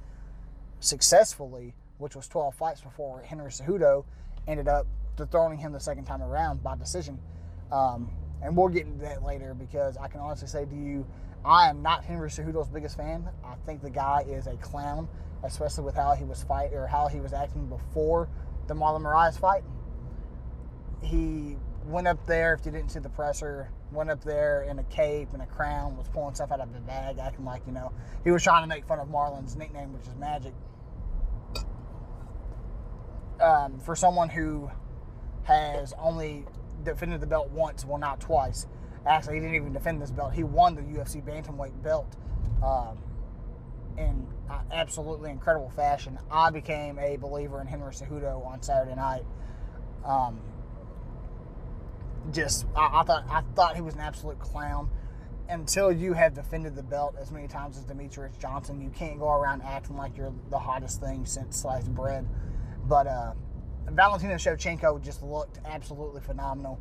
successfully, 0.79 1.75
which 1.99 2.15
was 2.15 2.27
12 2.27 2.55
fights 2.55 2.81
before 2.81 3.21
Henry 3.21 3.51
Cejudo 3.51 4.05
ended 4.47 4.67
up 4.67 4.87
dethroning 5.15 5.59
him 5.59 5.71
the 5.71 5.79
second 5.79 6.05
time 6.05 6.23
around 6.23 6.63
by 6.63 6.75
decision. 6.75 7.19
Um, 7.71 8.09
and 8.43 8.55
we'll 8.55 8.67
get 8.67 8.85
into 8.85 8.99
that 8.99 9.23
later 9.23 9.53
because 9.53 9.97
I 9.97 10.07
can 10.07 10.19
honestly 10.19 10.47
say 10.47 10.65
to 10.65 10.75
you, 10.75 11.07
I 11.45 11.69
am 11.69 11.81
not 11.81 12.03
Henry 12.03 12.29
Cejudo's 12.29 12.67
biggest 12.67 12.97
fan. 12.97 13.29
I 13.43 13.55
think 13.65 13.81
the 13.81 13.89
guy 13.89 14.25
is 14.27 14.47
a 14.47 14.55
clown, 14.57 15.07
especially 15.43 15.83
with 15.83 15.95
how 15.95 16.13
he 16.13 16.23
was 16.23 16.43
fight 16.43 16.73
or 16.73 16.87
how 16.87 17.07
he 17.07 17.19
was 17.19 17.33
acting 17.33 17.67
before 17.67 18.29
the 18.67 18.73
Marlon 18.73 19.01
Moraes 19.01 19.39
fight. 19.39 19.63
He 21.01 21.57
went 21.85 22.07
up 22.07 22.25
there, 22.25 22.53
if 22.53 22.65
you 22.65 22.71
didn't 22.71 22.91
see 22.91 22.99
the 22.99 23.09
presser, 23.09 23.69
went 23.91 24.09
up 24.09 24.23
there 24.23 24.63
in 24.63 24.79
a 24.79 24.83
cape 24.83 25.29
and 25.33 25.41
a 25.41 25.45
crown, 25.45 25.97
was 25.97 26.07
pulling 26.09 26.33
stuff 26.33 26.51
out 26.51 26.61
of 26.61 26.73
the 26.73 26.79
bag, 26.79 27.17
acting 27.19 27.45
like, 27.45 27.61
you 27.67 27.73
know, 27.73 27.91
he 28.23 28.31
was 28.31 28.43
trying 28.43 28.63
to 28.63 28.67
make 28.67 28.85
fun 28.85 28.99
of 28.99 29.07
Marlon's 29.09 29.55
nickname, 29.55 29.93
which 29.93 30.03
is 30.03 30.15
Magic. 30.15 30.53
Um, 33.41 33.79
for 33.79 33.95
someone 33.95 34.29
who 34.29 34.71
has 35.43 35.93
only 35.99 36.45
defended 36.83 37.21
the 37.21 37.27
belt 37.27 37.49
once, 37.51 37.85
well, 37.85 37.97
not 37.97 38.19
twice. 38.19 38.67
Actually, 39.05 39.35
he 39.35 39.41
didn't 39.41 39.55
even 39.55 39.73
defend 39.73 40.01
this 40.01 40.11
belt. 40.11 40.33
He 40.33 40.43
won 40.43 40.75
the 40.75 40.81
UFC 40.81 41.21
bantamweight 41.21 41.81
belt 41.83 42.15
um, 42.63 42.97
in 43.97 44.25
uh, 44.49 44.59
absolutely 44.71 45.29
incredible 45.29 45.69
fashion. 45.69 46.17
I 46.31 46.49
became 46.49 46.97
a 46.99 47.17
believer 47.17 47.59
in 47.59 47.67
Henry 47.67 47.91
Cejudo 47.91 48.45
on 48.45 48.61
Saturday 48.61 48.95
night. 48.95 49.25
Um, 50.05 50.39
just, 52.31 52.65
I, 52.75 53.01
I, 53.01 53.03
thought 53.03 53.25
I 53.29 53.41
thought 53.55 53.75
he 53.75 53.81
was 53.81 53.95
an 53.95 54.01
absolute 54.01 54.39
clown. 54.39 54.89
Until 55.49 55.91
you 55.91 56.13
have 56.13 56.33
defended 56.33 56.73
the 56.75 56.83
belt 56.83 57.15
as 57.19 57.29
many 57.29 57.49
times 57.49 57.77
as 57.77 57.83
Demetrious 57.83 58.39
Johnson, 58.39 58.81
you 58.81 58.89
can't 58.89 59.19
go 59.19 59.29
around 59.29 59.61
acting 59.61 59.97
like 59.97 60.15
you're 60.15 60.33
the 60.49 60.57
hottest 60.57 61.01
thing 61.01 61.25
since 61.25 61.57
sliced 61.57 61.93
bread. 61.93 62.25
But 62.85 63.07
uh, 63.07 63.33
Valentina 63.89 64.35
Shevchenko 64.35 65.01
just 65.01 65.21
looked 65.23 65.59
absolutely 65.65 66.21
phenomenal. 66.21 66.79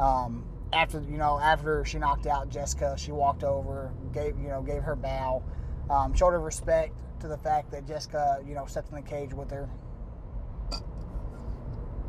Um, 0.00 0.44
after 0.72 1.00
you 1.00 1.16
know, 1.16 1.38
after 1.38 1.84
she 1.84 1.98
knocked 1.98 2.26
out 2.26 2.48
Jessica, 2.50 2.94
she 2.98 3.12
walked 3.12 3.44
over, 3.44 3.92
gave 4.12 4.38
you 4.38 4.48
know, 4.48 4.62
gave 4.62 4.82
her 4.82 4.96
bow, 4.96 5.42
um, 5.90 6.14
showed 6.14 6.32
her 6.32 6.40
respect 6.40 6.94
to 7.20 7.28
the 7.28 7.38
fact 7.38 7.70
that 7.72 7.86
Jessica, 7.86 8.42
you 8.46 8.54
know, 8.54 8.66
stepped 8.66 8.90
in 8.90 8.96
the 8.96 9.02
cage 9.02 9.32
with 9.32 9.50
her. 9.50 9.68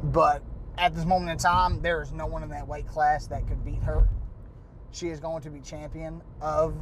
But 0.04 0.44
at 0.78 0.96
this 0.96 1.06
moment 1.06 1.32
in 1.32 1.38
time, 1.38 1.82
there 1.82 2.02
is 2.02 2.12
no 2.14 2.26
one 2.26 2.44
in 2.44 2.50
that 2.50 2.68
weight 2.68 2.88
class 2.88 3.28
that 3.28 3.48
could 3.48 3.66
beat 3.66 3.84
her. 3.84 4.08
She 4.92 5.10
is 5.10 5.20
going 5.20 5.42
to 5.44 5.50
be 5.50 5.60
champion 5.60 6.22
of 6.42 6.76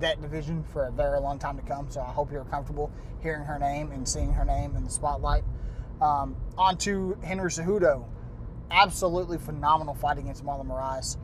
that 0.00 0.20
division 0.20 0.64
for 0.64 0.86
a 0.86 0.92
very 0.92 1.20
long 1.20 1.38
time 1.38 1.56
to 1.56 1.62
come. 1.62 1.90
So 1.90 2.00
I 2.00 2.10
hope 2.10 2.32
you're 2.32 2.44
comfortable 2.44 2.90
hearing 3.20 3.44
her 3.44 3.58
name 3.58 3.92
and 3.92 4.06
seeing 4.06 4.32
her 4.32 4.44
name 4.44 4.76
in 4.76 4.84
the 4.84 4.90
spotlight. 4.90 5.44
Um, 6.02 6.36
on 6.58 6.76
to 6.78 7.16
Henry 7.22 7.48
Cejudo. 7.48 8.04
Absolutely 8.72 9.38
phenomenal 9.38 9.94
fight 9.94 10.18
against 10.18 10.44
Marlon 10.44 10.66
Moraes. 10.66 11.16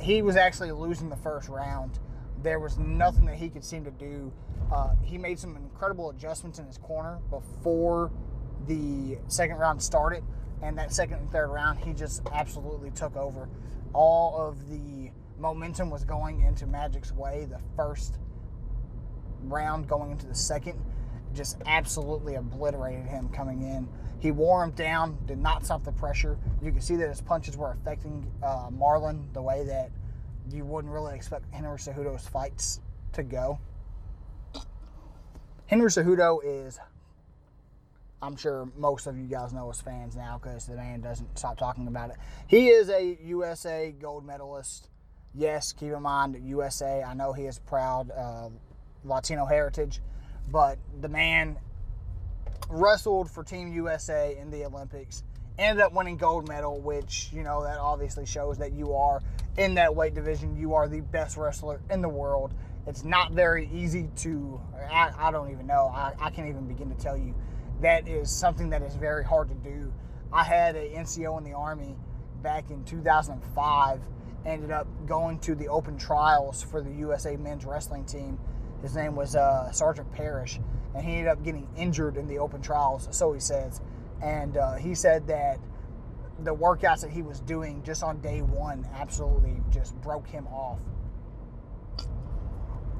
He 0.00 0.22
was 0.22 0.34
actually 0.34 0.72
losing 0.72 1.08
the 1.08 1.16
first 1.16 1.48
round. 1.48 2.00
There 2.42 2.58
was 2.58 2.78
nothing 2.78 3.26
that 3.26 3.36
he 3.36 3.48
could 3.48 3.64
seem 3.64 3.84
to 3.84 3.92
do. 3.92 4.32
Uh, 4.72 4.90
he 5.04 5.18
made 5.18 5.38
some 5.38 5.56
incredible 5.56 6.10
adjustments 6.10 6.58
in 6.58 6.66
his 6.66 6.78
corner 6.78 7.20
before 7.30 8.10
the 8.66 9.18
second 9.28 9.56
round 9.58 9.80
started. 9.80 10.24
And 10.62 10.76
that 10.78 10.92
second 10.92 11.18
and 11.18 11.30
third 11.30 11.48
round, 11.48 11.78
he 11.78 11.92
just 11.92 12.22
absolutely 12.32 12.90
took 12.90 13.16
over. 13.16 13.48
All 13.92 14.36
of 14.36 14.68
the 14.68 15.12
momentum 15.38 15.90
was 15.90 16.04
going 16.04 16.40
into 16.40 16.66
Magic's 16.66 17.12
way 17.12 17.46
the 17.48 17.60
first 17.76 18.18
round, 19.44 19.86
going 19.86 20.10
into 20.10 20.26
the 20.26 20.34
second 20.34 20.80
just 21.34 21.58
absolutely 21.66 22.34
obliterated 22.34 23.06
him 23.06 23.28
coming 23.28 23.62
in. 23.62 23.88
He 24.20 24.30
wore 24.30 24.64
him 24.64 24.72
down, 24.72 25.18
did 25.26 25.38
not 25.38 25.64
stop 25.64 25.84
the 25.84 25.92
pressure. 25.92 26.38
You 26.62 26.72
can 26.72 26.80
see 26.80 26.96
that 26.96 27.08
his 27.08 27.20
punches 27.20 27.56
were 27.56 27.70
affecting 27.70 28.30
uh, 28.42 28.68
Marlon 28.70 29.32
the 29.32 29.42
way 29.42 29.64
that 29.64 29.90
you 30.50 30.64
wouldn't 30.64 30.92
really 30.92 31.14
expect 31.14 31.52
Henry 31.52 31.78
Cejudo's 31.78 32.26
fights 32.26 32.80
to 33.12 33.22
go. 33.22 33.58
Henry 35.66 35.90
Cejudo 35.90 36.40
is, 36.42 36.80
I'm 38.22 38.36
sure 38.36 38.68
most 38.76 39.06
of 39.06 39.18
you 39.18 39.26
guys 39.26 39.52
know 39.52 39.68
as 39.70 39.80
fans 39.80 40.16
now 40.16 40.40
because 40.42 40.66
the 40.66 40.74
man 40.74 41.00
doesn't 41.02 41.38
stop 41.38 41.58
talking 41.58 41.86
about 41.86 42.10
it. 42.10 42.16
He 42.46 42.68
is 42.68 42.88
a 42.88 43.18
USA 43.22 43.92
gold 43.92 44.24
medalist. 44.24 44.88
Yes, 45.34 45.72
keep 45.72 45.92
in 45.92 46.02
mind 46.02 46.36
USA. 46.42 47.02
I 47.02 47.14
know 47.14 47.32
he 47.32 47.44
is 47.44 47.58
proud 47.58 48.10
uh, 48.10 48.48
Latino 49.04 49.44
heritage, 49.44 50.00
but 50.50 50.78
the 51.00 51.08
man 51.08 51.58
wrestled 52.68 53.30
for 53.30 53.42
Team 53.42 53.72
USA 53.72 54.36
in 54.38 54.50
the 54.50 54.64
Olympics. 54.64 55.22
Ended 55.58 55.82
up 55.82 55.92
winning 55.92 56.16
gold 56.16 56.46
medal, 56.46 56.80
which 56.80 57.30
you 57.32 57.42
know 57.42 57.64
that 57.64 57.78
obviously 57.78 58.24
shows 58.24 58.58
that 58.58 58.72
you 58.72 58.94
are 58.94 59.20
in 59.56 59.74
that 59.74 59.94
weight 59.94 60.14
division. 60.14 60.56
You 60.56 60.74
are 60.74 60.86
the 60.86 61.00
best 61.00 61.36
wrestler 61.36 61.80
in 61.90 62.00
the 62.00 62.08
world 62.08 62.54
it's 62.88 63.04
not 63.04 63.32
very 63.32 63.68
easy 63.70 64.08
to, 64.16 64.58
I, 64.90 65.12
I 65.18 65.30
don't 65.30 65.50
even 65.50 65.66
know, 65.66 65.92
I, 65.94 66.14
I 66.18 66.30
can't 66.30 66.48
even 66.48 66.66
begin 66.66 66.88
to 66.88 66.96
tell 66.96 67.18
you. 67.18 67.34
That 67.82 68.08
is 68.08 68.30
something 68.30 68.70
that 68.70 68.80
is 68.82 68.94
very 68.94 69.22
hard 69.22 69.48
to 69.50 69.54
do. 69.56 69.92
I 70.32 70.42
had 70.42 70.74
a 70.74 70.88
NCO 70.94 71.36
in 71.36 71.44
the 71.44 71.52
Army 71.52 71.96
back 72.42 72.70
in 72.70 72.82
2005, 72.84 74.00
ended 74.46 74.70
up 74.70 74.86
going 75.06 75.38
to 75.40 75.54
the 75.54 75.68
open 75.68 75.98
trials 75.98 76.62
for 76.62 76.80
the 76.80 76.90
USA 76.92 77.36
men's 77.36 77.66
wrestling 77.66 78.06
team. 78.06 78.38
His 78.82 78.94
name 78.94 79.16
was 79.16 79.34
uh, 79.36 79.70
Sergeant 79.72 80.10
Parrish, 80.12 80.60
and 80.94 81.04
he 81.04 81.12
ended 81.12 81.28
up 81.28 81.42
getting 81.42 81.68
injured 81.76 82.16
in 82.16 82.26
the 82.26 82.38
open 82.38 82.62
trials, 82.62 83.08
so 83.10 83.32
he 83.32 83.40
says. 83.40 83.80
And 84.22 84.56
uh, 84.56 84.74
he 84.74 84.94
said 84.94 85.26
that 85.28 85.58
the 86.40 86.54
workouts 86.54 87.00
that 87.00 87.10
he 87.10 87.22
was 87.22 87.40
doing 87.40 87.82
just 87.84 88.02
on 88.02 88.20
day 88.20 88.42
one 88.42 88.86
absolutely 88.94 89.60
just 89.70 90.00
broke 90.00 90.26
him 90.28 90.46
off 90.48 90.78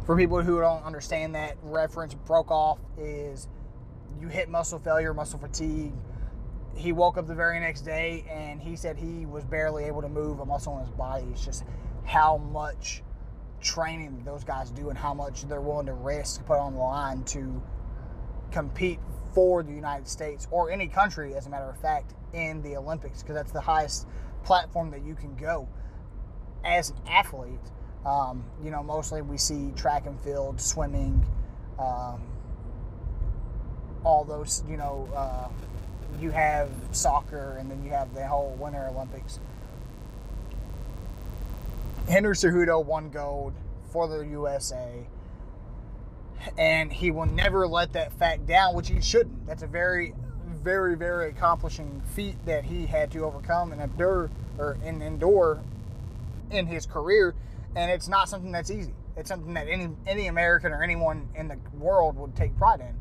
for 0.08 0.16
people 0.16 0.40
who 0.40 0.58
don't 0.58 0.82
understand 0.84 1.34
that 1.34 1.58
reference, 1.62 2.14
broke 2.14 2.50
off 2.50 2.78
is 2.96 3.46
you 4.18 4.28
hit 4.28 4.48
muscle 4.48 4.78
failure, 4.78 5.12
muscle 5.12 5.38
fatigue. 5.38 5.92
He 6.74 6.92
woke 6.92 7.18
up 7.18 7.26
the 7.26 7.34
very 7.34 7.60
next 7.60 7.82
day 7.82 8.24
and 8.30 8.58
he 8.58 8.74
said 8.74 8.96
he 8.96 9.26
was 9.26 9.44
barely 9.44 9.84
able 9.84 10.00
to 10.00 10.08
move 10.08 10.40
a 10.40 10.46
muscle 10.46 10.78
in 10.78 10.86
his 10.86 10.90
body. 10.92 11.26
It's 11.30 11.44
just 11.44 11.62
how 12.04 12.38
much 12.38 13.02
training 13.60 14.22
those 14.24 14.44
guys 14.44 14.70
do 14.70 14.88
and 14.88 14.98
how 14.98 15.14
much 15.14 15.46
they're 15.48 15.60
willing 15.60 15.86
to 15.86 15.94
risk 15.94 16.44
put 16.46 16.58
on 16.58 16.74
the 16.74 16.80
line 16.80 17.22
to 17.24 17.62
compete 18.50 19.00
for 19.34 19.62
the 19.62 19.72
United 19.72 20.08
States 20.08 20.46
or 20.50 20.70
any 20.70 20.88
country, 20.88 21.34
as 21.34 21.46
a 21.46 21.50
matter 21.50 21.68
of 21.68 21.78
fact, 21.80 22.14
in 22.32 22.62
the 22.62 22.76
Olympics, 22.76 23.22
because 23.22 23.34
that's 23.34 23.52
the 23.52 23.60
highest 23.60 24.06
platform 24.44 24.90
that 24.90 25.02
you 25.02 25.14
can 25.14 25.34
go 25.36 25.68
as 26.64 26.90
an 26.90 26.96
athlete 27.08 27.60
um, 28.08 28.44
you 28.62 28.70
know, 28.70 28.82
mostly 28.82 29.22
we 29.22 29.36
see 29.36 29.72
track 29.76 30.06
and 30.06 30.18
field, 30.20 30.60
swimming, 30.60 31.24
um, 31.78 32.22
all 34.04 34.24
those, 34.24 34.62
you 34.68 34.76
know, 34.76 35.08
uh, 35.14 35.48
you 36.20 36.30
have 36.30 36.70
soccer 36.92 37.56
and 37.58 37.70
then 37.70 37.84
you 37.84 37.90
have 37.90 38.14
the 38.14 38.26
whole 38.26 38.56
Winter 38.58 38.88
Olympics. 38.88 39.40
Henry 42.08 42.34
Cejudo 42.34 42.84
won 42.84 43.10
gold 43.10 43.54
for 43.92 44.08
the 44.08 44.20
USA, 44.20 45.06
and 46.56 46.92
he 46.92 47.10
will 47.10 47.26
never 47.26 47.66
let 47.66 47.92
that 47.92 48.12
fact 48.12 48.46
down, 48.46 48.74
which 48.74 48.88
he 48.88 49.00
shouldn't. 49.00 49.46
That's 49.46 49.62
a 49.62 49.66
very, 49.66 50.14
very, 50.62 50.96
very 50.96 51.28
accomplishing 51.28 52.02
feat 52.14 52.36
that 52.46 52.64
he 52.64 52.86
had 52.86 53.10
to 53.12 53.24
overcome 53.24 53.72
and 53.72 53.80
endure 53.80 54.30
or 54.58 54.76
and 54.84 55.02
endure 55.02 55.60
in 56.50 56.66
his 56.66 56.86
career 56.86 57.34
and 57.76 57.90
it's 57.90 58.08
not 58.08 58.28
something 58.28 58.52
that's 58.52 58.70
easy. 58.70 58.94
It's 59.16 59.28
something 59.28 59.54
that 59.54 59.68
any 59.68 59.88
any 60.06 60.26
American 60.26 60.72
or 60.72 60.82
anyone 60.82 61.28
in 61.34 61.48
the 61.48 61.58
world 61.74 62.16
would 62.16 62.34
take 62.36 62.56
pride 62.56 62.80
in, 62.80 62.94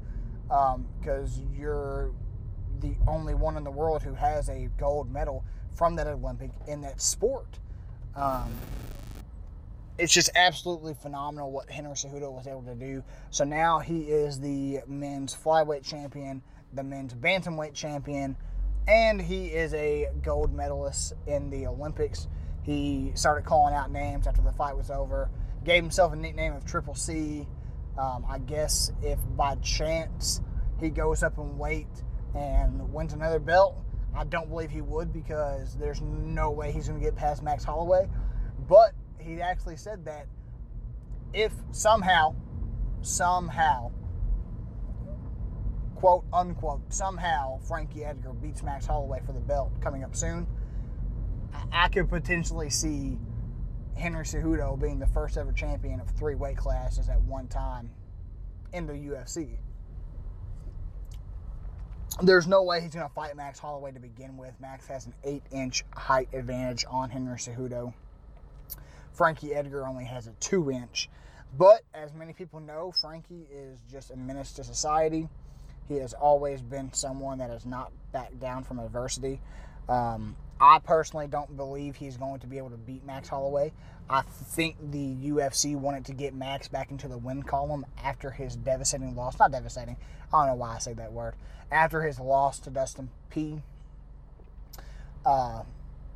because 0.99 1.39
um, 1.39 1.47
you're 1.57 2.11
the 2.79 2.95
only 3.07 3.33
one 3.33 3.57
in 3.57 3.63
the 3.63 3.71
world 3.71 4.03
who 4.03 4.13
has 4.13 4.49
a 4.49 4.69
gold 4.77 5.11
medal 5.11 5.43
from 5.73 5.95
that 5.95 6.07
Olympic 6.07 6.51
in 6.67 6.81
that 6.81 7.01
sport. 7.01 7.59
Um, 8.15 8.51
it's 9.97 10.13
just 10.13 10.29
absolutely 10.35 10.93
phenomenal 10.93 11.51
what 11.51 11.69
Henry 11.69 11.93
Cejudo 11.93 12.31
was 12.31 12.47
able 12.47 12.63
to 12.63 12.75
do. 12.75 13.03
So 13.29 13.43
now 13.43 13.79
he 13.79 14.01
is 14.01 14.39
the 14.39 14.79
men's 14.87 15.35
flyweight 15.35 15.83
champion, 15.83 16.41
the 16.73 16.83
men's 16.83 17.13
bantamweight 17.13 17.73
champion, 17.73 18.37
and 18.87 19.21
he 19.21 19.47
is 19.47 19.73
a 19.73 20.09
gold 20.21 20.53
medalist 20.53 21.13
in 21.25 21.49
the 21.49 21.67
Olympics. 21.67 22.27
He 22.63 23.11
started 23.15 23.45
calling 23.45 23.73
out 23.73 23.91
names 23.91 24.27
after 24.27 24.41
the 24.41 24.51
fight 24.51 24.77
was 24.77 24.91
over. 24.91 25.29
Gave 25.63 25.83
himself 25.83 26.13
a 26.13 26.15
nickname 26.15 26.53
of 26.53 26.65
Triple 26.65 26.95
C. 26.95 27.47
Um, 27.97 28.25
I 28.29 28.37
guess 28.37 28.91
if 29.01 29.19
by 29.35 29.55
chance 29.55 30.41
he 30.79 30.89
goes 30.89 31.23
up 31.23 31.37
in 31.37 31.57
weight 31.57 31.87
and 32.35 32.93
wins 32.93 33.13
another 33.13 33.39
belt, 33.39 33.83
I 34.15 34.23
don't 34.23 34.49
believe 34.49 34.69
he 34.69 34.81
would 34.81 35.11
because 35.11 35.75
there's 35.75 36.01
no 36.01 36.51
way 36.51 36.71
he's 36.71 36.87
going 36.87 36.99
to 36.99 37.05
get 37.05 37.15
past 37.15 37.41
Max 37.41 37.63
Holloway. 37.63 38.07
But 38.67 38.93
he 39.27 39.41
actually 39.41 39.75
said 39.75 40.05
that 40.05 40.27
if 41.33 41.51
somehow, 41.71 42.33
somehow, 43.01 43.91
quote 45.95 46.23
unquote, 46.31 46.81
somehow 46.93 47.59
Frankie 47.59 48.05
Edgar 48.05 48.33
beats 48.33 48.63
Max 48.63 48.85
Holloway 48.85 49.21
for 49.25 49.33
the 49.33 49.39
belt 49.39 49.71
coming 49.81 50.03
up 50.03 50.15
soon, 50.15 50.47
I 51.71 51.89
could 51.89 52.09
potentially 52.09 52.69
see 52.69 53.17
Henry 53.95 54.23
Cejudo 54.23 54.79
being 54.79 54.99
the 54.99 55.07
first 55.07 55.37
ever 55.37 55.51
champion 55.51 55.99
of 55.99 56.09
three 56.11 56.35
weight 56.35 56.57
classes 56.57 57.09
at 57.09 57.19
one 57.21 57.47
time 57.47 57.89
in 58.71 58.87
the 58.87 58.93
UFC. 58.93 59.57
There's 62.21 62.47
no 62.47 62.63
way 62.63 62.81
he's 62.81 62.95
going 62.95 63.07
to 63.07 63.13
fight 63.13 63.35
Max 63.35 63.59
Holloway 63.59 63.91
to 63.91 63.99
begin 63.99 64.37
with. 64.37 64.53
Max 64.59 64.87
has 64.87 65.05
an 65.05 65.13
eight 65.23 65.43
inch 65.51 65.83
height 65.93 66.29
advantage 66.33 66.85
on 66.89 67.09
Henry 67.09 67.37
Cejudo. 67.37 67.93
Frankie 69.17 69.55
Edgar 69.55 69.87
only 69.87 70.05
has 70.05 70.27
a 70.27 70.31
two 70.39 70.69
inch. 70.69 71.09
But 71.57 71.81
as 71.93 72.13
many 72.13 72.33
people 72.33 72.59
know, 72.59 72.93
Frankie 73.01 73.47
is 73.51 73.79
just 73.91 74.11
a 74.11 74.15
menace 74.15 74.53
to 74.53 74.63
society. 74.63 75.27
He 75.87 75.95
has 75.95 76.13
always 76.13 76.61
been 76.61 76.93
someone 76.93 77.39
that 77.39 77.49
has 77.49 77.65
not 77.65 77.91
backed 78.11 78.39
down 78.39 78.63
from 78.63 78.79
adversity. 78.79 79.41
Um, 79.89 80.35
I 80.59 80.79
personally 80.79 81.27
don't 81.27 81.55
believe 81.55 81.95
he's 81.95 82.17
going 82.17 82.39
to 82.41 82.47
be 82.47 82.57
able 82.57 82.71
to 82.71 82.77
beat 82.77 83.05
Max 83.05 83.29
Holloway. 83.29 83.71
I 84.09 84.21
think 84.21 84.75
the 84.91 85.15
UFC 85.15 85.75
wanted 85.75 86.05
to 86.05 86.13
get 86.13 86.33
Max 86.35 86.67
back 86.67 86.91
into 86.91 87.07
the 87.07 87.17
win 87.17 87.43
column 87.43 87.85
after 88.03 88.31
his 88.31 88.55
devastating 88.55 89.15
loss. 89.15 89.39
Not 89.39 89.51
devastating. 89.51 89.97
I 90.31 90.45
don't 90.45 90.47
know 90.47 90.55
why 90.55 90.75
I 90.75 90.79
say 90.79 90.93
that 90.93 91.11
word. 91.11 91.35
After 91.71 92.03
his 92.03 92.19
loss 92.19 92.59
to 92.59 92.69
Dustin 92.69 93.09
P. 93.29 93.61
Uh, 95.25 95.63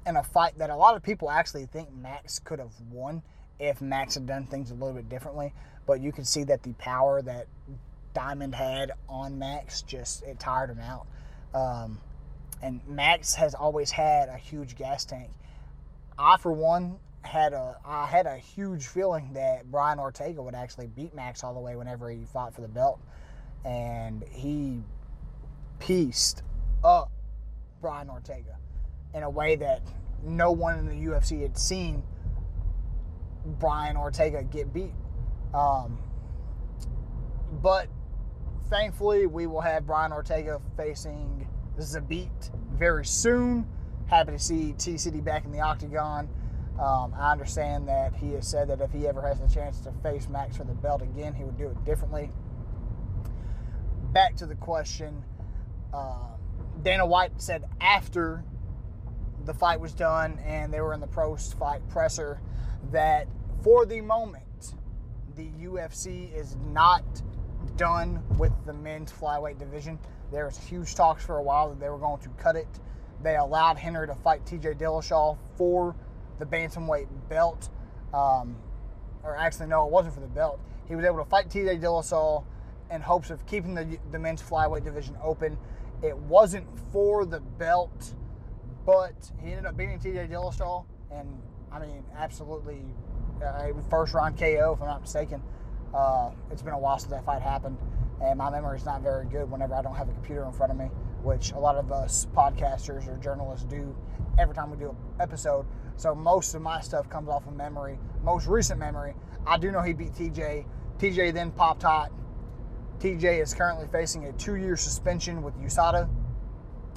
in 0.05 0.15
a 0.15 0.23
fight 0.23 0.57
that 0.57 0.69
a 0.69 0.75
lot 0.75 0.95
of 0.95 1.03
people 1.03 1.29
actually 1.29 1.65
think 1.65 1.93
Max 1.93 2.39
could 2.39 2.59
have 2.59 2.73
won 2.91 3.21
if 3.59 3.81
Max 3.81 4.15
had 4.15 4.25
done 4.25 4.45
things 4.45 4.71
a 4.71 4.73
little 4.73 4.93
bit 4.93 5.09
differently. 5.09 5.53
But 5.85 6.01
you 6.01 6.11
could 6.11 6.27
see 6.27 6.43
that 6.45 6.63
the 6.63 6.73
power 6.73 7.21
that 7.21 7.47
Diamond 8.13 8.55
had 8.55 8.91
on 9.07 9.37
Max 9.39 9.81
just 9.81 10.23
it 10.23 10.39
tired 10.39 10.69
him 10.69 10.79
out. 10.79 11.05
Um, 11.53 11.99
and 12.61 12.81
Max 12.87 13.35
has 13.35 13.53
always 13.53 13.91
had 13.91 14.29
a 14.29 14.37
huge 14.37 14.75
gas 14.75 15.05
tank. 15.05 15.29
I, 16.17 16.37
for 16.37 16.51
one, 16.51 16.97
had 17.21 17.53
a 17.53 17.77
I 17.85 18.05
had 18.05 18.25
a 18.25 18.37
huge 18.37 18.87
feeling 18.87 19.33
that 19.33 19.69
Brian 19.71 19.99
Ortega 19.99 20.41
would 20.41 20.55
actually 20.55 20.87
beat 20.87 21.13
Max 21.13 21.43
all 21.43 21.53
the 21.53 21.59
way 21.59 21.75
whenever 21.75 22.09
he 22.09 22.25
fought 22.25 22.53
for 22.53 22.61
the 22.61 22.67
belt, 22.67 22.99
and 23.63 24.23
he 24.29 24.81
pieced 25.79 26.43
up 26.83 27.11
Brian 27.81 28.09
Ortega 28.09 28.57
in 29.13 29.23
a 29.23 29.29
way 29.29 29.55
that 29.55 29.81
no 30.23 30.51
one 30.51 30.79
in 30.79 30.87
the 30.87 31.11
UFC 31.11 31.41
had 31.41 31.57
seen 31.57 32.03
Brian 33.45 33.97
Ortega 33.97 34.43
get 34.43 34.73
beat. 34.73 34.93
Um, 35.53 35.97
but 37.61 37.87
thankfully, 38.69 39.25
we 39.25 39.47
will 39.47 39.61
have 39.61 39.85
Brian 39.85 40.11
Ortega 40.13 40.61
facing 40.77 41.47
Zabit 41.77 42.51
very 42.73 43.05
soon. 43.05 43.67
Happy 44.07 44.33
to 44.33 44.39
see 44.39 44.73
T 44.73 44.97
City 44.97 45.21
back 45.21 45.45
in 45.45 45.51
the 45.51 45.59
octagon. 45.59 46.29
Um, 46.79 47.13
I 47.17 47.31
understand 47.31 47.87
that 47.87 48.15
he 48.15 48.31
has 48.33 48.47
said 48.47 48.69
that 48.69 48.81
if 48.81 48.91
he 48.91 49.07
ever 49.07 49.21
has 49.21 49.39
the 49.39 49.47
chance 49.47 49.81
to 49.81 49.91
face 50.03 50.27
Max 50.29 50.57
for 50.57 50.63
the 50.63 50.73
belt 50.73 51.01
again, 51.01 51.33
he 51.33 51.43
would 51.43 51.57
do 51.57 51.67
it 51.67 51.83
differently. 51.85 52.31
Back 54.13 54.35
to 54.37 54.45
the 54.45 54.55
question 54.55 55.23
uh, 55.93 56.31
Dana 56.81 57.05
White 57.05 57.41
said 57.41 57.65
after 57.79 58.43
the 59.45 59.53
fight 59.53 59.79
was 59.79 59.93
done 59.93 60.39
and 60.45 60.73
they 60.73 60.81
were 60.81 60.93
in 60.93 60.99
the 60.99 61.07
post 61.07 61.57
fight 61.57 61.81
presser 61.89 62.39
that 62.91 63.27
for 63.63 63.85
the 63.85 64.01
moment, 64.01 64.73
the 65.35 65.49
UFC 65.63 66.33
is 66.35 66.55
not 66.71 67.03
done 67.77 68.23
with 68.37 68.51
the 68.65 68.73
men's 68.73 69.11
flyweight 69.11 69.59
division. 69.59 69.99
There 70.31 70.45
was 70.45 70.57
huge 70.57 70.95
talks 70.95 71.23
for 71.23 71.37
a 71.37 71.43
while 71.43 71.69
that 71.69 71.79
they 71.79 71.89
were 71.89 71.97
going 71.97 72.19
to 72.21 72.29
cut 72.29 72.55
it. 72.55 72.67
They 73.21 73.35
allowed 73.35 73.77
Henry 73.77 74.07
to 74.07 74.15
fight 74.15 74.45
T.J. 74.45 74.75
Dillashaw 74.75 75.37
for 75.55 75.95
the 76.39 76.45
bantamweight 76.45 77.07
belt. 77.29 77.69
Um, 78.13 78.55
or 79.23 79.35
actually, 79.35 79.67
no, 79.67 79.85
it 79.85 79.91
wasn't 79.91 80.15
for 80.15 80.21
the 80.21 80.27
belt. 80.27 80.59
He 80.87 80.95
was 80.95 81.05
able 81.05 81.17
to 81.17 81.25
fight 81.25 81.49
T.J. 81.49 81.77
Dillashaw 81.77 82.43
in 82.89 83.01
hopes 83.01 83.29
of 83.29 83.45
keeping 83.45 83.73
the, 83.73 83.97
the 84.11 84.19
men's 84.19 84.41
flyweight 84.41 84.83
division 84.83 85.15
open. 85.23 85.57
It 86.01 86.17
wasn't 86.17 86.67
for 86.91 87.25
the 87.25 87.39
belt, 87.39 88.15
but 88.85 89.31
he 89.41 89.51
ended 89.51 89.65
up 89.65 89.77
beating 89.77 89.99
T.J. 89.99 90.27
Dillashaw, 90.27 90.85
and 91.11 91.41
I 91.71 91.79
mean, 91.79 92.03
absolutely 92.17 92.83
a 93.41 93.73
first 93.89 94.13
round 94.13 94.37
KO, 94.37 94.73
if 94.75 94.81
I'm 94.81 94.87
not 94.87 95.01
mistaken. 95.01 95.41
Uh, 95.93 96.31
it's 96.51 96.61
been 96.61 96.73
a 96.73 96.79
while 96.79 96.97
since 96.97 97.11
that 97.11 97.25
fight 97.25 97.41
happened, 97.41 97.77
and 98.23 98.37
my 98.37 98.49
memory 98.49 98.77
is 98.77 98.85
not 98.85 99.01
very 99.01 99.25
good 99.25 99.49
whenever 99.49 99.75
I 99.75 99.81
don't 99.81 99.95
have 99.95 100.09
a 100.09 100.13
computer 100.13 100.45
in 100.45 100.51
front 100.51 100.71
of 100.71 100.77
me, 100.77 100.85
which 101.23 101.51
a 101.51 101.59
lot 101.59 101.75
of 101.75 101.91
us 101.91 102.27
podcasters 102.33 103.07
or 103.07 103.17
journalists 103.17 103.65
do 103.65 103.95
every 104.39 104.55
time 104.55 104.71
we 104.71 104.77
do 104.77 104.89
an 104.89 104.95
episode. 105.19 105.65
So 105.97 106.15
most 106.15 106.55
of 106.55 106.61
my 106.61 106.81
stuff 106.81 107.09
comes 107.09 107.29
off 107.29 107.45
of 107.47 107.55
memory, 107.55 107.99
most 108.23 108.47
recent 108.47 108.79
memory. 108.79 109.13
I 109.45 109.57
do 109.57 109.71
know 109.71 109.81
he 109.81 109.93
beat 109.93 110.13
TJ. 110.13 110.65
TJ 110.97 111.33
then 111.33 111.51
popped 111.51 111.83
hot. 111.83 112.11
TJ 112.99 113.41
is 113.41 113.53
currently 113.53 113.87
facing 113.91 114.25
a 114.25 114.31
two 114.33 114.55
year 114.55 114.77
suspension 114.77 115.41
with 115.41 115.55
USADA. 115.55 116.07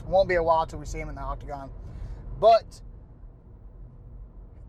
Won't 0.07 0.29
be 0.29 0.35
a 0.35 0.43
while 0.43 0.67
till 0.67 0.79
we 0.79 0.87
see 0.87 0.99
him 0.99 1.09
in 1.09 1.15
the 1.15 1.23
octagon. 1.23 1.71
But 2.41 2.81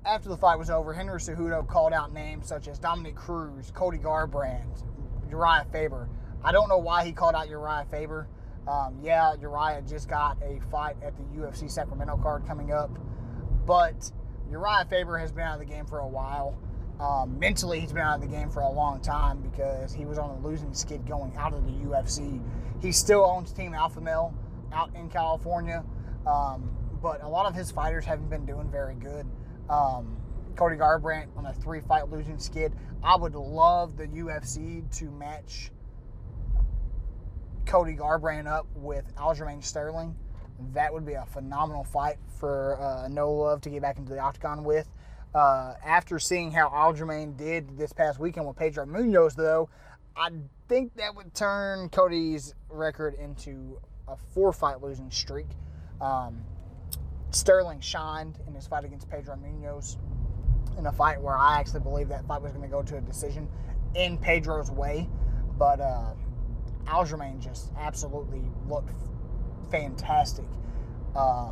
after 0.05 0.29
the 0.29 0.37
fight 0.37 0.57
was 0.57 0.69
over, 0.69 0.93
Henry 0.93 1.19
Cejudo 1.19 1.67
called 1.67 1.93
out 1.93 2.13
names 2.13 2.47
such 2.47 2.67
as 2.67 2.79
Dominick 2.79 3.15
Cruz, 3.15 3.71
Cody 3.73 3.97
Garbrandt, 3.97 4.83
Uriah 5.29 5.65
Faber. 5.71 6.07
I 6.43 6.51
don't 6.51 6.69
know 6.69 6.77
why 6.77 7.03
he 7.03 7.11
called 7.11 7.35
out 7.35 7.49
Uriah 7.49 7.85
Faber. 7.89 8.27
Um, 8.67 8.97
yeah, 9.01 9.33
Uriah 9.39 9.81
just 9.87 10.07
got 10.07 10.37
a 10.41 10.59
fight 10.71 10.95
at 11.03 11.13
the 11.17 11.23
UFC 11.39 11.69
Sacramento 11.69 12.17
card 12.21 12.47
coming 12.47 12.71
up, 12.71 12.97
but 13.65 14.11
Uriah 14.49 14.85
Faber 14.89 15.17
has 15.17 15.31
been 15.31 15.43
out 15.43 15.59
of 15.59 15.59
the 15.59 15.71
game 15.71 15.85
for 15.85 15.99
a 15.99 16.07
while. 16.07 16.57
Um, 16.99 17.37
mentally, 17.39 17.79
he's 17.79 17.91
been 17.91 18.01
out 18.01 18.15
of 18.15 18.21
the 18.21 18.27
game 18.27 18.49
for 18.49 18.61
a 18.61 18.71
long 18.71 19.01
time 19.01 19.41
because 19.41 19.93
he 19.93 20.05
was 20.05 20.17
on 20.17 20.29
a 20.29 20.47
losing 20.47 20.73
skid 20.73 21.05
going 21.05 21.35
out 21.35 21.53
of 21.53 21.65
the 21.65 21.71
UFC. 21.71 22.41
He 22.81 22.91
still 22.91 23.25
owns 23.25 23.51
Team 23.51 23.73
Alpha 23.73 23.99
Male 23.99 24.33
out 24.75 24.91
in 24.95 25.09
California, 25.09 25.83
um, 26.27 26.69
but 27.01 27.23
a 27.23 27.27
lot 27.27 27.45
of 27.45 27.55
his 27.55 27.71
fighters 27.71 28.05
haven't 28.05 28.29
been 28.29 28.45
doing 28.45 28.69
very 28.69 28.95
good 28.95 29.25
um, 29.69 30.17
Cody 30.55 30.75
Garbrandt 30.75 31.27
on 31.35 31.45
a 31.45 31.53
three 31.53 31.81
fight 31.81 32.09
losing 32.09 32.39
skid. 32.39 32.73
I 33.03 33.15
would 33.15 33.35
love 33.35 33.97
the 33.97 34.07
UFC 34.07 34.89
to 34.99 35.05
match 35.11 35.71
Cody 37.65 37.95
Garbrandt 37.95 38.47
up 38.47 38.67
with 38.75 39.13
Aljamain 39.15 39.63
Sterling. 39.63 40.15
That 40.73 40.93
would 40.93 41.05
be 41.05 41.13
a 41.13 41.25
phenomenal 41.25 41.83
fight 41.83 42.17
for 42.39 42.79
uh, 42.79 43.07
No 43.09 43.33
Love 43.33 43.61
to 43.61 43.69
get 43.69 43.81
back 43.81 43.97
into 43.97 44.13
the 44.13 44.19
octagon 44.19 44.63
with. 44.63 44.89
Uh, 45.33 45.73
after 45.85 46.17
seeing 46.17 46.51
how 46.51 46.69
Aljamain 46.69 47.35
did 47.35 47.77
this 47.77 47.91
past 47.91 48.19
weekend 48.19 48.47
with 48.47 48.55
Pedro 48.55 48.85
Munhoz, 48.85 49.35
though, 49.35 49.69
I 50.15 50.29
think 50.69 50.95
that 50.95 51.13
would 51.13 51.33
turn 51.33 51.89
Cody's 51.89 52.55
record 52.69 53.15
into 53.15 53.81
a 54.07 54.15
four 54.33 54.53
fight 54.53 54.81
losing 54.81 55.09
streak. 55.11 55.47
Um, 56.01 56.43
Sterling 57.31 57.81
shined 57.81 58.39
in 58.47 58.53
his 58.53 58.67
fight 58.67 58.85
against 58.85 59.09
Pedro 59.09 59.35
Munhoz 59.35 59.97
in 60.77 60.85
a 60.85 60.91
fight 60.91 61.21
where 61.21 61.37
I 61.37 61.59
actually 61.59 61.81
believe 61.81 62.09
that 62.09 62.25
fight 62.25 62.41
was 62.41 62.51
going 62.51 62.63
to 62.63 62.69
go 62.69 62.81
to 62.83 62.97
a 62.97 63.01
decision 63.01 63.47
in 63.93 64.17
Pedro's 64.17 64.71
way. 64.71 65.09
But 65.57 65.79
uh, 65.79 66.11
Aljamain 66.85 67.39
just 67.39 67.71
absolutely 67.77 68.41
looked 68.67 68.93
fantastic. 69.71 70.45
Uh, 71.15 71.51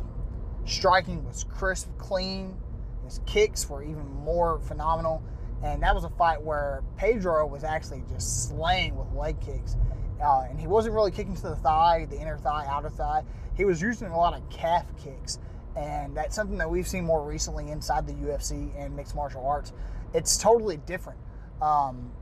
striking 0.64 1.24
was 1.24 1.44
crisp, 1.44 1.88
clean. 1.98 2.56
His 3.04 3.20
kicks 3.26 3.68
were 3.68 3.82
even 3.82 4.08
more 4.08 4.60
phenomenal. 4.60 5.22
And 5.62 5.82
that 5.82 5.94
was 5.94 6.04
a 6.04 6.10
fight 6.10 6.42
where 6.42 6.82
Pedro 6.96 7.46
was 7.46 7.64
actually 7.64 8.02
just 8.10 8.48
slaying 8.48 8.96
with 8.96 9.10
leg 9.12 9.40
kicks. 9.40 9.76
Uh, 10.22 10.46
and 10.48 10.60
he 10.60 10.66
wasn't 10.66 10.94
really 10.94 11.10
kicking 11.10 11.34
to 11.34 11.42
the 11.42 11.56
thigh, 11.56 12.06
the 12.08 12.18
inner 12.18 12.38
thigh, 12.38 12.66
outer 12.68 12.88
thigh. 12.88 13.22
He 13.56 13.64
was 13.64 13.80
using 13.82 14.08
a 14.08 14.16
lot 14.16 14.34
of 14.34 14.48
calf 14.50 14.86
kicks 14.96 15.38
and 15.76 16.16
that's 16.16 16.36
something 16.36 16.58
that 16.58 16.70
we've 16.70 16.86
seen 16.86 17.04
more 17.04 17.22
recently 17.24 17.70
inside 17.70 18.06
the 18.06 18.12
UFC 18.12 18.70
and 18.78 18.94
mixed 18.94 19.14
martial 19.14 19.44
arts. 19.44 19.72
It's 20.12 20.36
totally 20.38 20.76
different. 20.76 21.18
Um, 21.60 22.12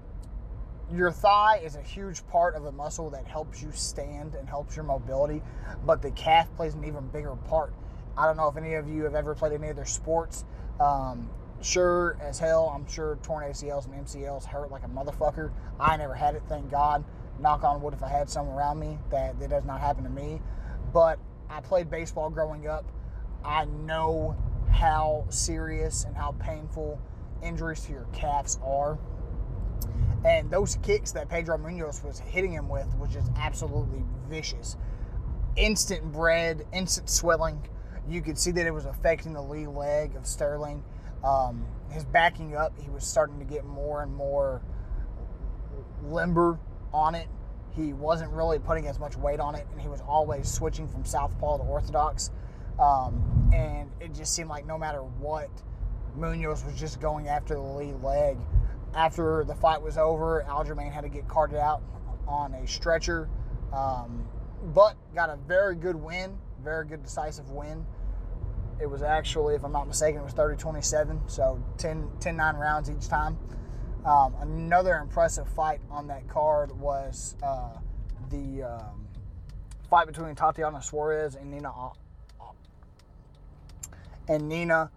your 0.90 1.10
thigh 1.10 1.58
is 1.58 1.76
a 1.76 1.82
huge 1.82 2.26
part 2.28 2.54
of 2.54 2.62
the 2.62 2.72
muscle 2.72 3.10
that 3.10 3.26
helps 3.26 3.62
you 3.62 3.70
stand 3.72 4.34
and 4.34 4.48
helps 4.48 4.76
your 4.76 4.84
mobility, 4.84 5.42
but 5.84 6.00
the 6.02 6.10
calf 6.12 6.54
plays 6.56 6.74
an 6.74 6.84
even 6.84 7.08
bigger 7.08 7.34
part. 7.36 7.72
I 8.16 8.26
don't 8.26 8.36
know 8.36 8.48
if 8.48 8.56
any 8.56 8.74
of 8.74 8.88
you 8.88 9.04
have 9.04 9.14
ever 9.14 9.34
played 9.34 9.52
any 9.52 9.70
other 9.70 9.84
sports. 9.84 10.44
Um, 10.80 11.30
sure 11.60 12.18
as 12.20 12.38
hell, 12.38 12.72
I'm 12.74 12.86
sure 12.86 13.18
torn 13.22 13.44
ACLs 13.44 13.86
and 13.86 14.06
MCLs 14.06 14.44
hurt 14.44 14.70
like 14.70 14.84
a 14.84 14.88
motherfucker. 14.88 15.50
I 15.78 15.96
never 15.96 16.14
had 16.14 16.34
it, 16.34 16.42
thank 16.48 16.70
God. 16.70 17.04
Knock 17.42 17.64
on 17.64 17.82
wood 17.82 17.92
if 17.92 18.02
I 18.02 18.08
had 18.08 18.30
some 18.30 18.48
around 18.48 18.78
me 18.78 18.98
that 19.10 19.38
that 19.40 19.50
does 19.50 19.64
not 19.64 19.80
happen 19.80 20.04
to 20.04 20.10
me. 20.10 20.40
But 20.92 21.18
I 21.50 21.60
played 21.60 21.90
baseball 21.90 22.30
growing 22.30 22.66
up 22.66 22.84
I 23.44 23.64
know 23.64 24.36
how 24.70 25.24
serious 25.28 26.04
and 26.04 26.16
how 26.16 26.32
painful 26.38 27.00
injuries 27.42 27.80
to 27.86 27.92
your 27.92 28.06
calves 28.12 28.58
are. 28.64 28.98
And 30.24 30.50
those 30.50 30.76
kicks 30.82 31.12
that 31.12 31.28
Pedro 31.28 31.58
Munhoz 31.58 32.04
was 32.04 32.20
hitting 32.20 32.52
him 32.52 32.68
with 32.68 32.86
was 32.96 33.10
just 33.12 33.30
absolutely 33.36 34.04
vicious. 34.28 34.76
Instant 35.56 36.12
bread, 36.12 36.64
instant 36.72 37.10
swelling. 37.10 37.68
You 38.08 38.22
could 38.22 38.38
see 38.38 38.52
that 38.52 38.66
it 38.66 38.72
was 38.72 38.86
affecting 38.86 39.32
the 39.32 39.42
lead 39.42 39.68
leg 39.68 40.14
of 40.16 40.26
Sterling. 40.26 40.84
Um, 41.24 41.66
his 41.90 42.04
backing 42.04 42.56
up, 42.56 42.72
he 42.80 42.90
was 42.90 43.04
starting 43.04 43.38
to 43.40 43.44
get 43.44 43.64
more 43.64 44.02
and 44.02 44.14
more 44.14 44.62
limber 46.04 46.58
on 46.92 47.14
it. 47.14 47.28
He 47.70 47.92
wasn't 47.92 48.30
really 48.32 48.58
putting 48.58 48.86
as 48.86 48.98
much 48.98 49.16
weight 49.16 49.40
on 49.40 49.54
it, 49.54 49.66
and 49.72 49.80
he 49.80 49.88
was 49.88 50.00
always 50.02 50.50
switching 50.50 50.86
from 50.86 51.04
southpaw 51.04 51.58
to 51.58 51.64
orthodox. 51.64 52.30
Um, 52.78 53.50
and 53.54 53.90
it 54.00 54.14
just 54.14 54.34
seemed 54.34 54.50
like 54.50 54.66
no 54.66 54.76
matter 54.76 55.00
what, 55.00 55.50
Munhoz 56.18 56.64
was 56.66 56.78
just 56.78 57.00
going 57.00 57.28
after 57.28 57.54
the 57.54 57.60
lead 57.60 58.02
leg. 58.02 58.36
After 58.94 59.44
the 59.44 59.54
fight 59.54 59.80
was 59.80 59.96
over, 59.96 60.44
Aljamain 60.46 60.92
had 60.92 61.02
to 61.02 61.08
get 61.08 61.26
carted 61.28 61.58
out 61.58 61.82
on 62.28 62.52
a 62.54 62.66
stretcher, 62.66 63.28
um, 63.72 64.26
but 64.74 64.96
got 65.14 65.30
a 65.30 65.36
very 65.48 65.74
good 65.74 65.96
win, 65.96 66.36
very 66.62 66.86
good 66.86 67.02
decisive 67.02 67.50
win. 67.50 67.86
It 68.80 68.86
was 68.86 69.02
actually, 69.02 69.54
if 69.54 69.64
I'm 69.64 69.72
not 69.72 69.86
mistaken, 69.86 70.20
it 70.20 70.24
was 70.24 70.32
30 70.34 70.56
27, 70.56 71.22
so 71.26 71.62
10, 71.78 72.10
10 72.20 72.36
9 72.36 72.56
rounds 72.56 72.90
each 72.90 73.08
time. 73.08 73.38
Um, 74.04 74.34
another 74.40 74.96
impressive 74.96 75.48
fight 75.48 75.80
on 75.90 76.08
that 76.08 76.28
card 76.28 76.72
was 76.72 77.36
uh, 77.42 77.78
the 78.30 78.64
um, 78.64 79.06
fight 79.88 80.08
between 80.08 80.34
Tatiana 80.34 80.82
Suarez 80.82 81.36
and 81.36 81.50
Nina 81.50 81.70
and 84.28 84.48
Nina 84.48 84.90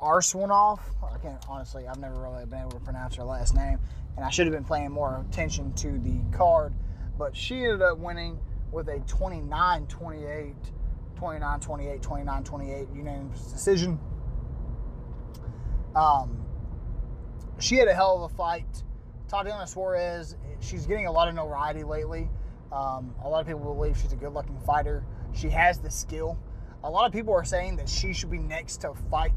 Arswanoff. 0.00 0.80
I 1.02 1.18
can't 1.18 1.44
honestly, 1.48 1.88
I've 1.88 1.98
never 1.98 2.20
really 2.20 2.46
been 2.46 2.60
able 2.60 2.70
to 2.72 2.80
pronounce 2.80 3.16
her 3.16 3.24
last 3.24 3.56
name, 3.56 3.80
and 4.16 4.24
I 4.24 4.30
should 4.30 4.46
have 4.46 4.54
been 4.54 4.64
paying 4.64 4.92
more 4.92 5.24
attention 5.28 5.72
to 5.74 5.98
the 5.98 6.20
card, 6.36 6.72
but 7.18 7.36
she 7.36 7.64
ended 7.64 7.82
up 7.82 7.98
winning 7.98 8.38
with 8.70 8.88
a 8.88 9.00
29 9.00 9.86
28, 9.86 10.54
29 11.16 11.60
28, 11.60 12.02
29 12.02 12.44
28 12.44 12.88
unanimous 12.94 13.50
decision. 13.50 13.98
Um, 15.96 16.47
she 17.58 17.76
had 17.76 17.88
a 17.88 17.94
hell 17.94 18.24
of 18.24 18.32
a 18.32 18.34
fight. 18.34 18.82
Tatiana 19.28 19.66
Suarez, 19.66 20.36
she's 20.60 20.86
getting 20.86 21.06
a 21.06 21.12
lot 21.12 21.28
of 21.28 21.34
notoriety 21.34 21.84
lately. 21.84 22.28
Um, 22.72 23.14
a 23.22 23.28
lot 23.28 23.40
of 23.40 23.46
people 23.46 23.74
believe 23.74 23.96
she's 23.96 24.12
a 24.12 24.16
good 24.16 24.32
looking 24.32 24.58
fighter. 24.60 25.04
She 25.34 25.48
has 25.50 25.78
the 25.78 25.90
skill 25.90 26.38
a 26.84 26.90
lot 26.90 27.06
of 27.06 27.12
people 27.12 27.34
are 27.34 27.44
saying 27.44 27.76
that 27.76 27.88
she 27.88 28.12
should 28.12 28.30
be 28.30 28.38
next 28.38 28.78
to 28.78 28.94
fight 29.10 29.32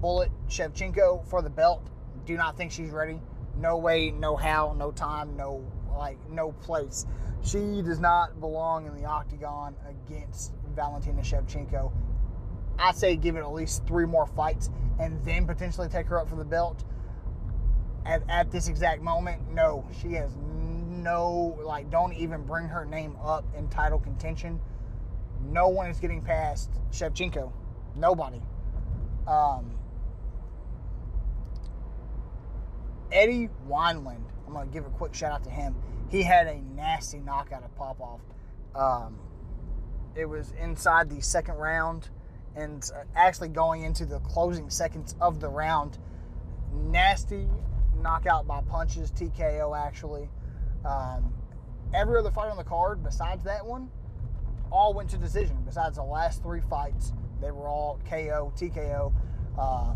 Bullet 0.00 0.30
Shevchenko 0.48 1.26
for 1.26 1.40
the 1.40 1.50
belt. 1.50 1.88
Do 2.26 2.36
not 2.36 2.56
think 2.56 2.72
she's 2.72 2.90
ready. 2.90 3.20
No 3.56 3.78
way, 3.78 4.10
no 4.10 4.36
how, 4.36 4.74
no 4.76 4.90
time, 4.90 5.36
no 5.36 5.64
like 5.96 6.18
no 6.28 6.52
place. 6.52 7.06
She 7.42 7.82
does 7.82 8.00
not 8.00 8.40
belong 8.40 8.86
in 8.86 8.94
the 8.96 9.04
octagon 9.04 9.76
against 9.88 10.52
Valentina 10.74 11.22
Shevchenko. 11.22 11.92
I 12.78 12.92
say 12.92 13.14
give 13.14 13.36
it 13.36 13.40
at 13.40 13.52
least 13.52 13.86
three 13.86 14.06
more 14.06 14.26
fights 14.26 14.70
and 14.98 15.24
then 15.24 15.46
potentially 15.46 15.88
take 15.88 16.06
her 16.06 16.20
up 16.20 16.28
for 16.28 16.36
the 16.36 16.44
belt. 16.44 16.84
At, 18.06 18.22
at 18.28 18.50
this 18.50 18.68
exact 18.68 19.00
moment, 19.02 19.50
no, 19.52 19.86
she 20.00 20.12
has 20.12 20.30
no 20.36 21.58
like. 21.64 21.90
Don't 21.90 22.12
even 22.12 22.42
bring 22.42 22.66
her 22.66 22.84
name 22.84 23.16
up 23.22 23.44
in 23.56 23.68
title 23.68 23.98
contention 23.98 24.60
no 25.50 25.68
one 25.68 25.88
is 25.88 26.00
getting 26.00 26.22
past 26.22 26.70
Shevchenko. 26.90 27.52
Nobody. 27.96 28.40
Um, 29.26 29.78
Eddie 33.12 33.48
Wineland. 33.68 34.24
I'm 34.46 34.54
I'm 34.54 34.60
gonna 34.60 34.66
give 34.70 34.86
a 34.86 34.90
quick 34.90 35.14
shout 35.14 35.32
out 35.32 35.44
to 35.44 35.50
him. 35.50 35.74
He 36.08 36.22
had 36.22 36.46
a 36.46 36.60
nasty 36.74 37.18
knockout 37.18 37.62
at 37.62 37.74
Popov. 37.74 38.20
Um, 38.74 39.18
it 40.14 40.26
was 40.26 40.52
inside 40.60 41.10
the 41.10 41.20
second 41.20 41.56
round, 41.56 42.08
and 42.56 42.88
actually 43.14 43.48
going 43.48 43.82
into 43.82 44.06
the 44.06 44.20
closing 44.20 44.70
seconds 44.70 45.14
of 45.20 45.40
the 45.40 45.48
round. 45.48 45.98
Nasty 46.72 47.48
knockout 48.00 48.46
by 48.46 48.60
punches, 48.62 49.10
TKO 49.12 49.76
actually. 49.76 50.28
Um, 50.84 51.32
every 51.94 52.18
other 52.18 52.30
fight 52.30 52.50
on 52.50 52.56
the 52.56 52.64
card 52.64 53.02
besides 53.02 53.44
that 53.44 53.64
one 53.64 53.90
all 54.70 54.92
went 54.92 55.10
to 55.10 55.16
decision. 55.16 55.56
Besides 55.64 55.96
the 55.96 56.02
last 56.02 56.42
three 56.42 56.60
fights, 56.60 57.12
they 57.40 57.50
were 57.50 57.68
all 57.68 58.00
KO, 58.08 58.52
TKO. 58.56 59.12
Uh, 59.58 59.94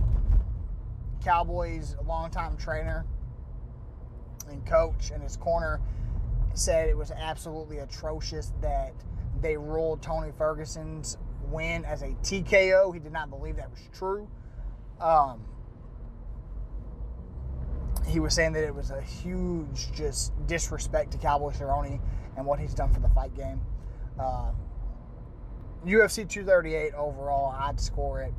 Cowboys 1.22 1.96
longtime 2.06 2.56
trainer 2.56 3.04
and 4.48 4.64
coach 4.64 5.10
in 5.10 5.20
his 5.20 5.36
corner 5.36 5.80
said 6.54 6.88
it 6.88 6.96
was 6.96 7.10
absolutely 7.10 7.78
atrocious 7.78 8.52
that 8.60 8.94
they 9.40 9.56
ruled 9.56 10.00
Tony 10.00 10.30
Ferguson's 10.36 11.18
win 11.50 11.84
as 11.84 12.02
a 12.02 12.08
TKO. 12.22 12.92
He 12.92 13.00
did 13.00 13.12
not 13.12 13.30
believe 13.30 13.56
that 13.56 13.70
was 13.70 13.80
true. 13.92 14.28
Um, 15.00 15.44
he 18.06 18.20
was 18.20 18.34
saying 18.34 18.52
that 18.54 18.64
it 18.64 18.74
was 18.74 18.90
a 18.90 19.00
huge 19.00 19.92
just 19.92 20.32
disrespect 20.46 21.12
to 21.12 21.18
Cowboy 21.18 21.52
Cerrone 21.52 22.00
and 22.36 22.46
what 22.46 22.58
he's 22.58 22.74
done 22.74 22.92
for 22.92 23.00
the 23.00 23.08
fight 23.10 23.34
game. 23.36 23.60
Uh, 24.18 24.52
UFC 25.84 26.28
238 26.28 26.94
overall, 26.94 27.54
I'd 27.58 27.80
score 27.80 28.22
it 28.22 28.32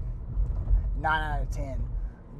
9 0.98 1.22
out 1.22 1.42
of 1.42 1.52
10. 1.52 1.82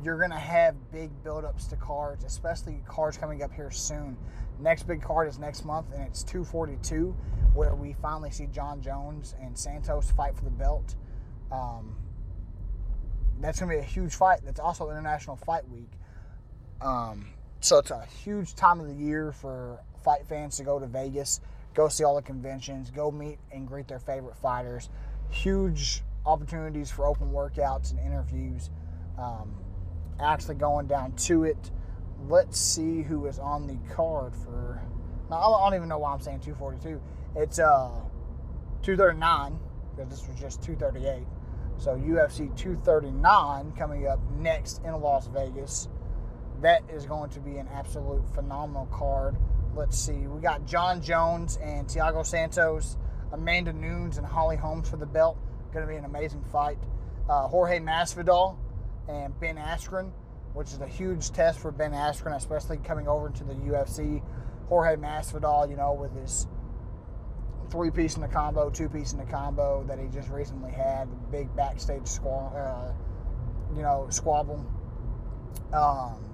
You're 0.04 0.18
going 0.18 0.32
to 0.32 0.38
have 0.38 0.76
big 0.92 1.12
buildups 1.24 1.70
to 1.70 1.76
cards, 1.76 2.24
especially 2.24 2.82
cards 2.88 3.18
coming 3.18 3.44
up 3.44 3.54
here 3.54 3.72
soon. 3.72 4.18
Next 4.60 4.84
big 4.84 5.02
card 5.02 5.28
is 5.28 5.40
next 5.40 5.64
month, 5.64 5.88
and 5.94 6.04
it's 6.04 6.24
242, 6.24 7.16
where 7.54 7.76
we 7.76 7.94
finally 7.94 8.32
see 8.32 8.48
Jon 8.48 8.82
Jones 8.82 9.36
and 9.42 9.58
Santos 9.58 10.12
fight 10.12 10.36
for 10.36 10.44
the 10.44 10.50
belt. 10.50 10.96
Um, 11.52 11.96
that's 13.40 13.60
going 13.60 13.72
to 13.72 13.78
be 13.78 13.80
a 13.82 13.88
huge 13.88 14.16
fight. 14.16 14.42
That's 14.44 14.60
also 14.60 14.90
International 14.90 15.38
Fight 15.38 15.68
Week. 15.70 15.92
Um, 16.82 17.28
so 17.62 17.78
it's 17.78 17.92
a 17.92 18.06
huge 18.06 18.56
time 18.56 18.80
of 18.80 18.88
the 18.88 18.94
year 18.94 19.32
for 19.32 19.80
fight 20.04 20.26
fans 20.28 20.58
to 20.58 20.64
go 20.64 20.80
to 20.80 20.88
Vegas, 20.88 21.42
go 21.74 21.88
see 21.88 22.04
all 22.04 22.16
the 22.16 22.22
conventions, 22.22 22.90
go 22.90 23.12
meet 23.12 23.38
and 23.52 23.68
greet 23.68 23.88
their 23.88 24.00
favorite 24.00 24.36
fighters. 24.38 24.90
Huge 25.30 26.04
opportunities 26.26 26.92
for 26.92 27.06
open 27.06 27.32
workouts 27.32 27.92
and 27.92 28.00
interviews. 28.00 28.70
Um, 29.18 29.54
actually 30.20 30.56
going 30.56 30.88
down 30.88 31.14
to 31.14 31.44
it. 31.44 31.72
Let's 32.28 32.60
see 32.60 33.02
who 33.02 33.26
is 33.26 33.40
on 33.40 33.68
the 33.68 33.78
card 33.94 34.36
for. 34.36 34.82
Now, 35.30 35.38
I 35.38 35.70
don't 35.70 35.78
even 35.78 35.90
know 35.90 36.00
why 36.00 36.14
I'm 36.14 36.22
saying 36.22 36.42
242. 36.42 37.02
It's 37.36 37.60
uh 37.60 37.90
239 38.82 39.60
because 39.96 40.10
this 40.10 40.28
was 40.28 40.40
just 40.40 40.64
238. 40.64 41.26
So 41.78 41.96
UFC 41.96 42.56
239 42.58 43.72
coming 43.78 44.08
up 44.08 44.20
next 44.38 44.82
in 44.84 44.94
Las 45.00 45.28
Vegas 45.28 45.88
that 46.62 46.84
is 46.90 47.06
going 47.06 47.30
to 47.32 47.40
be 47.40 47.58
an 47.58 47.68
absolute 47.74 48.24
phenomenal 48.36 48.88
card. 48.88 49.38
Let's 49.76 49.98
see. 49.98 50.28
We 50.28 50.42
got 50.42 50.66
Jon 50.66 51.02
Jones 51.02 51.58
and 51.62 51.88
Thiago 51.88 52.26
Santos, 52.26 52.98
Amanda 53.32 53.72
Nunes 53.72 54.18
and 54.18 54.26
Holly 54.26 54.58
Holmes 54.58 54.90
for 54.90 54.98
the 54.98 55.06
belt. 55.06 55.38
Going 55.74 55.86
to 55.86 55.92
be 55.92 55.98
an 55.98 56.06
amazing 56.06 56.44
fight. 56.52 56.78
Uh, 57.30 57.48
Jorge 57.48 57.80
Masvidal 57.80 58.58
and 59.08 59.40
Ben 59.40 59.56
Askren, 59.56 60.12
which 60.54 60.68
is 60.70 60.80
a 60.80 60.88
huge 60.88 61.32
test 61.32 61.60
for 61.60 61.72
Ben 61.72 61.92
Askren, 61.92 62.36
especially 62.36 62.78
coming 62.78 63.08
over 63.08 63.28
into 63.28 63.44
the 63.44 63.54
UFC. 63.54 64.22
Jorge 64.68 64.96
Masvidal, 64.96 65.70
you 65.70 65.76
know, 65.76 65.94
with 65.94 66.14
his 66.16 66.48
three 67.70 67.92
piece 67.92 68.16
in 68.16 68.22
the 68.22 68.28
combo, 68.28 68.70
two 68.70 68.90
piece 68.90 69.14
in 69.14 69.20
the 69.20 69.26
combo 69.26 69.84
that 69.88 70.00
he 70.00 70.08
just 70.08 70.30
recently 70.30 70.72
had, 70.72 71.08
big 71.32 71.54
backstage 71.56 72.08
squabble, 72.08 72.54
uh, 72.56 72.92
you 73.76 73.82
know, 73.82 74.08
squabble. 74.10 74.66
Um, 75.74 76.30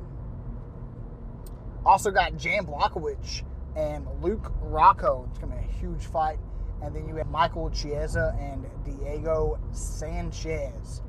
also 1.86 2.12
got 2.12 2.36
Jan 2.38 2.66
Blachowicz 2.66 3.44
and 3.76 4.08
Luke 4.22 4.52
Rockhold. 4.64 5.30
It's 5.30 5.40
going 5.40 5.52
to 5.52 5.60
be 5.60 5.66
a 5.66 5.72
huge 5.72 6.06
fight. 6.06 6.40
And 6.82 6.96
then 6.96 7.08
you 7.08 7.16
have 7.16 7.30
Michael 7.30 7.70
Chiesa 7.70 8.36
and 8.40 8.66
Diego 8.84 9.60
Sanchez. 9.72 11.02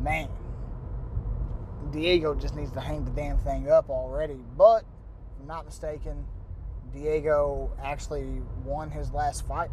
Man, 0.00 0.28
Diego 1.94 2.34
just 2.34 2.56
needs 2.56 2.72
to 2.72 2.80
hang 2.80 3.04
the 3.04 3.10
damn 3.12 3.38
thing 3.38 3.70
up 3.70 3.88
already. 3.88 4.40
But, 4.58 4.84
I'm 5.40 5.46
not 5.46 5.64
mistaken, 5.64 6.26
Diego 6.92 7.70
actually 7.82 8.42
won 8.64 8.90
his 8.90 9.12
last 9.12 9.46
fight. 9.46 9.70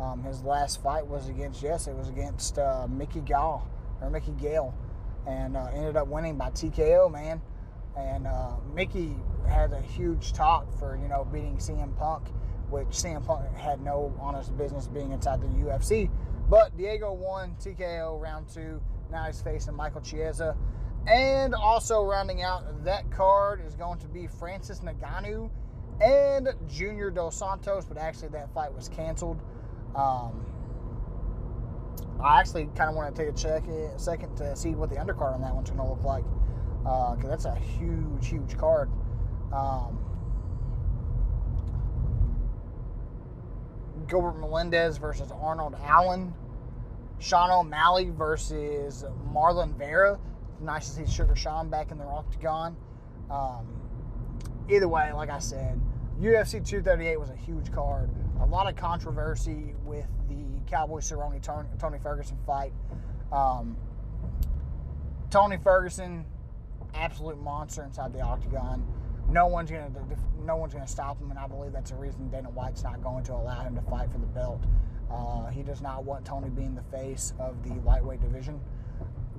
Um, 0.00 0.24
his 0.24 0.42
last 0.42 0.82
fight 0.82 1.06
was 1.06 1.28
against, 1.28 1.62
yes, 1.62 1.86
it 1.86 1.94
was 1.94 2.08
against 2.08 2.58
uh, 2.58 2.88
Mickey 2.90 3.20
Gall, 3.20 3.68
or 4.00 4.10
Mickey 4.10 4.32
Gale, 4.32 4.74
and 5.26 5.56
uh, 5.56 5.66
ended 5.72 5.96
up 5.96 6.08
winning 6.08 6.36
by 6.36 6.50
TKO, 6.50 7.10
man. 7.12 7.40
And 7.96 8.26
uh, 8.26 8.56
Mickey 8.74 9.14
had 9.48 9.72
a 9.72 9.80
huge 9.80 10.32
talk 10.32 10.66
for 10.78 10.96
you 10.96 11.08
know 11.08 11.24
beating 11.30 11.58
CM 11.58 11.96
Punk, 11.96 12.28
which 12.70 12.88
CM 12.88 13.24
Punk 13.24 13.54
had 13.54 13.80
no 13.82 14.12
honest 14.18 14.56
business 14.56 14.88
being 14.88 15.12
inside 15.12 15.42
the 15.42 15.46
UFC. 15.46 16.10
But 16.48 16.76
Diego 16.76 17.12
won 17.12 17.54
TKO 17.60 18.20
round 18.20 18.48
two. 18.48 18.80
Now 19.10 19.24
he's 19.26 19.42
facing 19.42 19.74
Michael 19.74 20.00
Chiesa. 20.00 20.56
And 21.06 21.54
also 21.54 22.04
rounding 22.04 22.42
out 22.42 22.84
that 22.84 23.10
card 23.10 23.64
is 23.66 23.74
going 23.74 23.98
to 23.98 24.08
be 24.08 24.26
Francis 24.26 24.80
Ngannou 24.80 25.50
and 26.00 26.48
Junior 26.68 27.10
Dos 27.10 27.36
Santos, 27.36 27.84
but 27.84 27.98
actually 27.98 28.28
that 28.28 28.52
fight 28.54 28.72
was 28.72 28.88
canceled. 28.88 29.40
Um, 29.96 30.46
I 32.22 32.38
actually 32.38 32.68
kind 32.76 32.88
of 32.88 32.94
want 32.94 33.14
to 33.14 33.22
take 33.22 33.32
a 33.32 33.36
check 33.36 33.66
a 33.66 33.98
second 33.98 34.36
to 34.36 34.54
see 34.54 34.70
what 34.70 34.90
the 34.90 34.96
undercard 34.96 35.34
on 35.34 35.40
that 35.40 35.54
one's 35.54 35.70
going 35.70 35.82
to 35.82 35.88
look 35.88 36.04
like 36.04 36.24
because 36.82 37.24
uh, 37.24 37.28
that's 37.28 37.44
a 37.44 37.54
huge, 37.54 38.28
huge 38.28 38.56
card. 38.56 38.90
Um, 39.52 39.98
Gilbert 44.08 44.38
Melendez 44.38 44.98
versus 44.98 45.30
Arnold 45.32 45.76
Allen. 45.84 46.34
Sean 47.18 47.50
O'Malley 47.50 48.10
versus 48.10 49.04
Marlon 49.32 49.76
Vera. 49.76 50.18
Nice 50.62 50.90
to 50.90 51.04
see 51.04 51.12
Sugar 51.12 51.34
Sean 51.34 51.68
back 51.68 51.90
in 51.90 51.98
the 51.98 52.04
octagon. 52.04 52.76
Um, 53.30 53.66
either 54.68 54.88
way, 54.88 55.12
like 55.12 55.30
I 55.30 55.38
said, 55.38 55.80
UFC 56.20 56.64
238 56.64 57.18
was 57.18 57.30
a 57.30 57.36
huge 57.36 57.72
card. 57.72 58.10
A 58.40 58.46
lot 58.46 58.68
of 58.68 58.76
controversy 58.76 59.74
with 59.84 60.06
the 60.28 60.44
Cowboy 60.70 61.00
Cerrone 61.00 61.42
Tony 61.78 61.98
Ferguson 61.98 62.38
fight. 62.46 62.72
Um, 63.32 63.76
Tony 65.30 65.56
Ferguson, 65.56 66.24
absolute 66.94 67.40
monster 67.40 67.82
inside 67.82 68.12
the 68.12 68.20
octagon 68.20 68.86
no 69.32 69.46
one's 69.46 69.70
gonna 69.70 69.90
no 70.44 70.56
one's 70.56 70.74
gonna 70.74 70.86
stop 70.86 71.20
him, 71.20 71.30
and 71.30 71.38
I 71.38 71.46
believe 71.46 71.72
that's 71.72 71.90
the 71.90 71.96
reason 71.96 72.28
Dana 72.30 72.50
White's 72.50 72.82
not 72.82 73.02
going 73.02 73.24
to 73.24 73.32
allow 73.32 73.62
him 73.62 73.74
to 73.74 73.82
fight 73.82 74.10
for 74.10 74.18
the 74.18 74.26
belt. 74.26 74.62
Uh, 75.10 75.46
he 75.46 75.62
does 75.62 75.80
not 75.80 76.04
want 76.04 76.24
Tony 76.24 76.48
being 76.48 76.74
the 76.74 76.82
face 76.96 77.32
of 77.38 77.62
the 77.62 77.74
lightweight 77.86 78.20
division, 78.20 78.60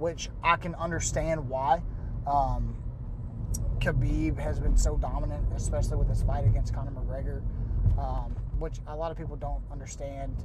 which 0.03 0.29
I 0.43 0.57
can 0.57 0.75
understand 0.75 1.47
why. 1.47 1.81
Um, 2.27 2.75
Khabib 3.79 4.37
has 4.37 4.59
been 4.59 4.75
so 4.75 4.97
dominant, 4.97 5.45
especially 5.55 5.95
with 5.95 6.09
his 6.09 6.21
fight 6.23 6.45
against 6.45 6.73
Conor 6.73 6.91
McGregor, 6.91 7.41
um, 7.97 8.35
which 8.59 8.79
a 8.87 8.97
lot 8.97 9.11
of 9.11 9.17
people 9.17 9.37
don't 9.37 9.63
understand. 9.71 10.35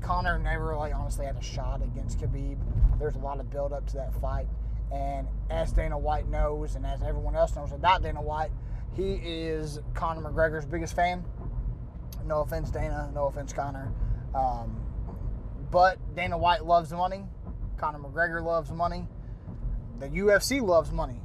Conor 0.00 0.38
never 0.38 0.68
really 0.68 0.92
honestly 0.92 1.26
had 1.26 1.36
a 1.36 1.42
shot 1.42 1.82
against 1.82 2.20
Khabib. 2.20 2.56
There's 3.00 3.16
a 3.16 3.18
lot 3.18 3.40
of 3.40 3.50
build 3.50 3.72
up 3.72 3.84
to 3.88 3.96
that 3.96 4.14
fight. 4.14 4.46
And 4.92 5.26
as 5.50 5.72
Dana 5.72 5.98
White 5.98 6.28
knows, 6.28 6.76
and 6.76 6.86
as 6.86 7.02
everyone 7.02 7.34
else 7.34 7.56
knows 7.56 7.72
about 7.72 8.04
Dana 8.04 8.22
White, 8.22 8.52
he 8.92 9.14
is 9.24 9.80
Conor 9.92 10.30
McGregor's 10.30 10.66
biggest 10.66 10.94
fan. 10.94 11.24
No 12.26 12.42
offense, 12.42 12.70
Dana. 12.70 13.10
No 13.12 13.26
offense, 13.26 13.52
Conor. 13.52 13.92
Um, 14.36 14.80
but 15.72 15.98
Dana 16.14 16.38
White 16.38 16.64
loves 16.64 16.92
money. 16.92 17.24
Conor 17.80 17.98
McGregor 17.98 18.44
loves 18.44 18.70
money. 18.70 19.08
The 20.00 20.08
UFC 20.08 20.60
loves 20.60 20.92
money. 20.92 21.22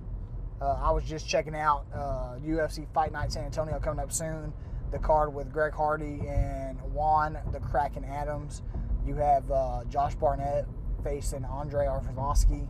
Uh, 0.61 0.79
I 0.81 0.89
was 0.91 1.03
just 1.03 1.27
checking 1.27 1.53
out 1.53 1.85
uh, 1.93 2.37
UFC 2.41 2.87
Fight 2.93 3.11
Night 3.11 3.33
San 3.33 3.43
Antonio 3.43 3.77
coming 3.77 3.99
up 3.99 4.13
soon. 4.13 4.53
The 4.91 4.99
card 4.99 5.33
with 5.33 5.51
Greg 5.51 5.73
Hardy 5.73 6.21
and 6.25 6.79
Juan 6.93 7.37
the 7.51 7.59
Kraken 7.59 8.05
Adams. 8.05 8.61
You 9.05 9.15
have 9.15 9.51
uh, 9.51 9.83
Josh 9.89 10.15
Barnett 10.15 10.65
facing 11.03 11.43
Andre 11.43 11.87
Arlovski. 11.87 12.65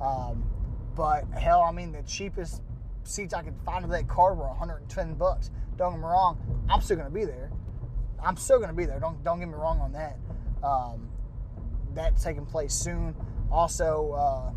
Um, 0.00 0.44
but 0.94 1.24
hell, 1.32 1.62
I 1.62 1.72
mean, 1.72 1.90
the 1.90 2.04
cheapest 2.04 2.62
seats 3.02 3.34
I 3.34 3.42
could 3.42 3.56
find 3.66 3.84
for 3.84 3.90
that 3.90 4.06
card 4.06 4.38
were 4.38 4.46
110 4.46 5.14
bucks. 5.14 5.50
Don't 5.76 5.94
get 5.94 5.98
me 5.98 6.04
wrong, 6.04 6.38
I'm 6.70 6.80
still 6.80 6.96
gonna 6.96 7.10
be 7.10 7.24
there. 7.24 7.50
I'm 8.24 8.36
still 8.36 8.60
gonna 8.60 8.72
be 8.72 8.86
there. 8.86 9.00
Don't 9.00 9.24
don't 9.24 9.40
get 9.40 9.48
me 9.48 9.54
wrong 9.54 9.80
on 9.80 9.90
that. 9.92 10.18
Um, 10.62 11.08
that's 11.94 12.22
taking 12.22 12.46
place 12.46 12.74
soon. 12.74 13.14
Also, 13.50 14.12
uh, 14.12 14.50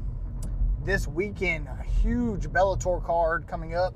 this 0.84 1.08
weekend, 1.08 1.68
a 1.68 1.84
huge 2.02 2.48
Bellator 2.48 3.04
card 3.04 3.48
coming 3.48 3.76
up. 3.76 3.96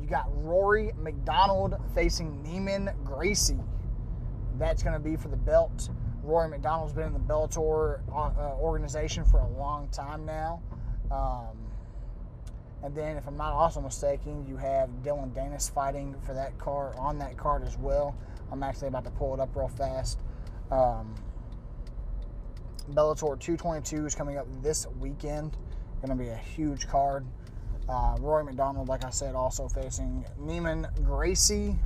You 0.00 0.06
got 0.06 0.26
Rory 0.44 0.92
MacDonald 0.98 1.76
facing 1.94 2.42
Neiman 2.44 2.92
Gracie. 3.04 3.58
That's 4.58 4.82
going 4.82 4.94
to 4.94 5.00
be 5.00 5.16
for 5.16 5.28
the 5.28 5.36
belt. 5.36 5.90
Rory 6.22 6.48
MacDonald's 6.48 6.92
been 6.92 7.06
in 7.06 7.12
the 7.12 7.18
Bellator 7.18 8.00
uh, 8.10 8.14
uh, 8.14 8.56
organization 8.58 9.24
for 9.24 9.38
a 9.38 9.48
long 9.48 9.88
time 9.88 10.24
now. 10.24 10.62
Um, 11.10 11.56
and 12.82 12.94
then, 12.94 13.16
if 13.16 13.26
I'm 13.26 13.36
not 13.36 13.52
also 13.52 13.80
mistaken, 13.80 14.46
you 14.46 14.56
have 14.56 15.02
Dillon 15.02 15.30
Danis 15.30 15.70
fighting 15.70 16.14
for 16.24 16.34
that 16.34 16.56
card 16.58 16.94
on 16.98 17.18
that 17.18 17.36
card 17.36 17.64
as 17.64 17.76
well. 17.78 18.14
I'm 18.52 18.62
actually 18.62 18.88
about 18.88 19.04
to 19.04 19.10
pull 19.10 19.34
it 19.34 19.40
up 19.40 19.56
real 19.56 19.68
fast. 19.68 20.20
Um, 20.70 21.14
Bellator 22.92 23.38
222 23.38 24.06
is 24.06 24.14
coming 24.14 24.38
up 24.38 24.46
this 24.62 24.86
weekend. 25.00 25.56
Going 26.04 26.16
to 26.16 26.24
be 26.24 26.30
a 26.30 26.36
huge 26.36 26.86
card. 26.86 27.26
Uh, 27.88 28.16
Roy 28.20 28.42
MacDonald, 28.42 28.88
like 28.88 29.04
I 29.04 29.10
said, 29.10 29.34
also 29.34 29.68
facing 29.68 30.24
Neiman 30.40 30.92
Gracie. 31.04 31.76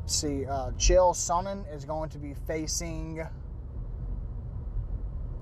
Let's 0.00 0.14
see, 0.14 0.46
uh, 0.46 0.70
Chael 0.72 1.14
Sonnen 1.14 1.64
is 1.74 1.84
going 1.84 2.10
to 2.10 2.18
be 2.18 2.34
facing. 2.46 3.26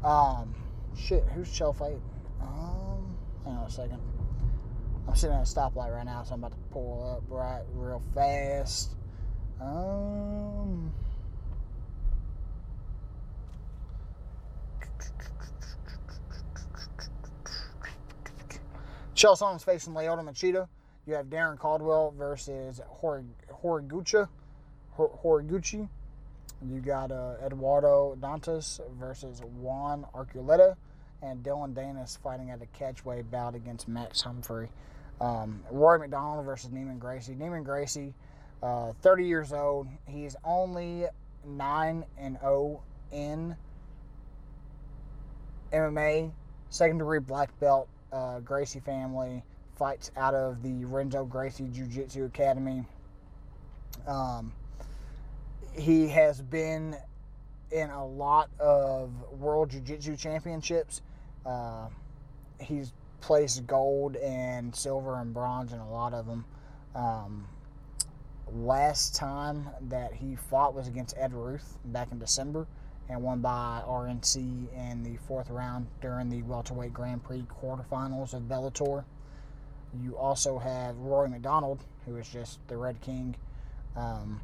Um, 0.03 0.55
shit, 0.97 1.25
who's 1.35 1.49
Chael 1.49 1.77
fighting? 1.77 2.03
Um, 2.41 3.17
hang 3.45 3.55
on 3.55 3.67
a 3.67 3.71
second. 3.71 4.01
I'm 5.07 5.15
sitting 5.15 5.37
at 5.37 5.43
a 5.43 5.47
stoplight 5.47 5.95
right 5.95 6.07
now, 6.07 6.23
so 6.23 6.35
I'm 6.35 6.41
about 6.41 6.53
to 6.53 6.69
pull 6.73 7.17
up 7.17 7.25
right 7.29 7.63
real 7.75 8.03
fast. 8.15 8.97
Um. 9.61 10.93
Chael 19.15 19.37
Sonnen's 19.37 19.63
facing 19.63 19.95
Lyoto 19.95 20.25
Machida. 20.25 20.69
You 21.07 21.15
have 21.15 21.27
Darrion 21.27 21.57
Caldwell 21.59 22.13
versus 22.17 22.81
Horiguchi. 23.01 24.29
Horiguchi. 24.99 25.89
You 26.67 26.81
got 26.81 27.13
uh, 27.13 27.35
Eduardo 27.45 28.17
Dantas 28.21 28.81
versus 28.99 29.41
Juan 29.61 30.05
Archuleta. 30.15 30.77
And 31.23 31.43
Dillon 31.43 31.75
Danis 31.75 32.19
fighting 32.19 32.51
at 32.51 32.61
a 32.61 32.67
catchweight 32.79 33.31
bout 33.31 33.55
against 33.55 33.87
Max 33.87 34.21
Humphrey. 34.21 34.69
Um, 35.21 35.63
Roy 35.71 35.99
MacDonald 35.99 36.45
versus 36.45 36.71
Neiman 36.71 36.99
Gracie. 36.99 37.35
Neiman 37.35 37.65
Gracie, 37.65 38.13
uh, 38.63 38.93
30 39.01 39.27
years 39.27 39.53
old. 39.53 39.87
He's 40.07 40.37
only 40.45 41.07
9 41.47 42.05
and 42.19 42.39
0 42.41 42.83
in 43.13 43.57
MMA. 45.73 46.33
Second 46.69 46.99
degree 46.99 47.21
black 47.21 47.59
belt 47.61 47.89
uh, 48.15 48.41
Gracie 48.41 48.81
family 48.81 49.43
fights 49.77 50.13
out 50.17 50.35
of 50.35 50.63
the 50.63 50.85
Renzo 50.85 51.25
Gracie 51.25 51.69
Jiu 51.73 51.87
Jitsu 51.87 52.25
Academy. 52.25 52.85
Um, 54.07 54.53
he 55.77 56.09
has 56.09 56.41
been 56.41 56.97
in 57.73 57.91
a 57.91 58.07
lot 58.07 58.49
of 58.61 59.11
World 59.33 59.71
Jiu 59.71 59.81
Jitsu 59.81 60.17
Championships. 60.17 61.03
Uh, 61.45 61.89
he's 62.61 62.93
placed 63.21 63.67
gold 63.67 64.17
and 64.17 64.75
silver 64.75 65.19
and 65.19 65.35
bronze 65.35 65.73
in 65.73 65.81
a 65.81 65.91
lot 65.91 66.15
of 66.15 66.27
them. 66.27 66.45
Um, 66.95 67.49
last 68.53 69.17
time 69.17 69.69
that 69.89 70.13
he 70.13 70.37
fought 70.37 70.75
was 70.75 70.87
against 70.87 71.17
Ed 71.19 71.33
Ruth 71.33 71.79
back 71.87 72.13
in 72.13 72.19
December 72.21 72.69
and 73.09 73.23
won 73.23 73.41
by 73.41 73.83
RNC 73.87 74.37
in 74.37 75.03
the 75.03 75.17
fourth 75.29 75.51
round 75.51 75.87
during 76.01 76.31
the 76.31 76.43
welterweight 76.43 76.93
Grand 76.93 77.23
Prix 77.23 77.45
quarterfinals 77.63 78.33
of 78.35 78.43
Bellator. 78.43 79.05
You 80.03 80.17
also 80.17 80.59
have 80.59 80.97
Rory 80.99 81.29
MacDonald, 81.29 81.85
who 82.07 82.17
is 82.17 82.29
just 82.29 82.59
the 82.69 82.77
Red 82.77 83.01
King. 83.01 83.37
Um, 83.95 84.41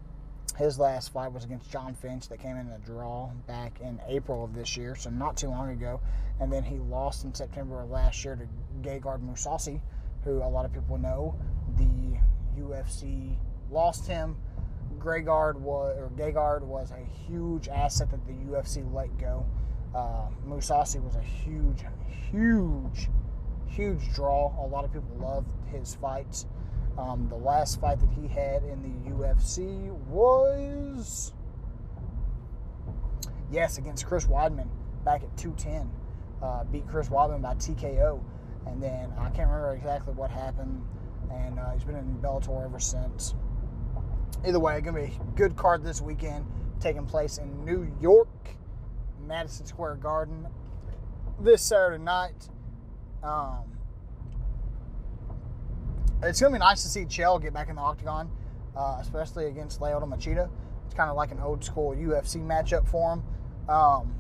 his 0.56 0.78
last 0.78 1.12
fight 1.12 1.32
was 1.32 1.44
against 1.44 1.70
Jon 1.70 1.94
Fitch 1.94 2.28
that 2.28 2.38
came 2.38 2.56
in 2.56 2.68
a 2.68 2.78
draw 2.78 3.30
back 3.46 3.80
in 3.80 4.00
April 4.06 4.44
of 4.44 4.54
this 4.54 4.76
year, 4.76 4.94
so 4.94 5.10
not 5.10 5.36
too 5.36 5.48
long 5.48 5.70
ago. 5.70 6.00
And 6.38 6.52
then 6.52 6.62
he 6.62 6.78
lost 6.78 7.24
in 7.24 7.34
September 7.34 7.80
of 7.82 7.90
last 7.90 8.24
year 8.24 8.36
to 8.36 8.46
Gegard 8.88 9.20
Mousasi, 9.20 9.80
who 10.24 10.42
a 10.42 10.48
lot 10.48 10.64
of 10.64 10.72
people 10.72 10.98
know. 10.98 11.34
The 11.76 12.18
UFC 12.60 13.36
lost 13.70 14.06
him 14.06 14.36
Gegard 15.00 15.56
was 15.56 15.96
or 15.98 16.10
Gegard 16.16 16.62
was 16.62 16.92
a 16.92 17.04
huge 17.26 17.68
asset 17.68 18.10
that 18.10 18.26
the 18.26 18.32
UFC 18.32 18.92
let 18.92 19.16
go. 19.18 19.46
Uh, 19.94 20.26
Mousasi 20.46 21.02
was 21.02 21.16
a 21.16 21.22
huge, 21.22 21.82
huge, 22.30 23.08
huge 23.66 24.12
draw. 24.14 24.54
A 24.62 24.66
lot 24.66 24.84
of 24.84 24.92
people 24.92 25.16
loved 25.18 25.50
his 25.72 25.94
fights. 25.94 26.46
Um, 26.98 27.26
the 27.28 27.36
last 27.36 27.80
fight 27.80 27.98
that 28.00 28.10
he 28.10 28.28
had 28.28 28.62
in 28.62 28.82
the 28.82 29.10
UFC 29.10 29.90
was 30.08 31.32
yes 33.50 33.78
against 33.78 34.06
Chris 34.06 34.26
Weidman 34.26 34.68
back 35.04 35.22
at 35.22 35.36
210. 35.36 35.90
Uh, 36.42 36.64
beat 36.64 36.86
Chris 36.86 37.08
Weidman 37.08 37.42
by 37.42 37.54
TKO, 37.54 38.20
and 38.66 38.82
then 38.82 39.12
I 39.18 39.28
can't 39.30 39.48
remember 39.48 39.74
exactly 39.74 40.14
what 40.14 40.30
happened. 40.30 40.82
And 41.30 41.58
uh, 41.58 41.70
he's 41.70 41.84
been 41.84 41.96
in 41.96 42.18
Bellator 42.20 42.64
ever 42.64 42.80
since 42.80 43.34
either 44.46 44.60
way, 44.60 44.80
to 44.80 44.92
be 44.92 45.00
a 45.00 45.12
good 45.36 45.56
card 45.56 45.84
this 45.84 46.00
weekend, 46.00 46.46
taking 46.80 47.06
place 47.06 47.38
in 47.38 47.64
New 47.64 47.90
York, 48.00 48.28
Madison 49.26 49.66
Square 49.66 49.96
Garden, 49.96 50.46
this 51.38 51.62
Saturday 51.62 52.02
night. 52.02 52.48
Um, 53.22 53.64
it's 56.22 56.38
to 56.38 56.50
be 56.50 56.58
nice 56.58 56.82
to 56.82 56.88
see 56.88 57.04
Chael 57.04 57.40
get 57.40 57.54
back 57.54 57.68
in 57.68 57.76
the 57.76 57.82
octagon, 57.82 58.30
uh, 58.76 58.98
especially 59.00 59.46
against 59.46 59.80
Lyoto 59.80 60.04
Machida. 60.04 60.50
It's 60.84 60.94
kind 60.94 61.08
of 61.08 61.16
like 61.16 61.30
an 61.30 61.40
old 61.40 61.64
school 61.64 61.94
UFC 61.94 62.44
matchup 62.44 62.86
for 62.86 63.14
him. 63.14 63.22
Um, 63.68 64.14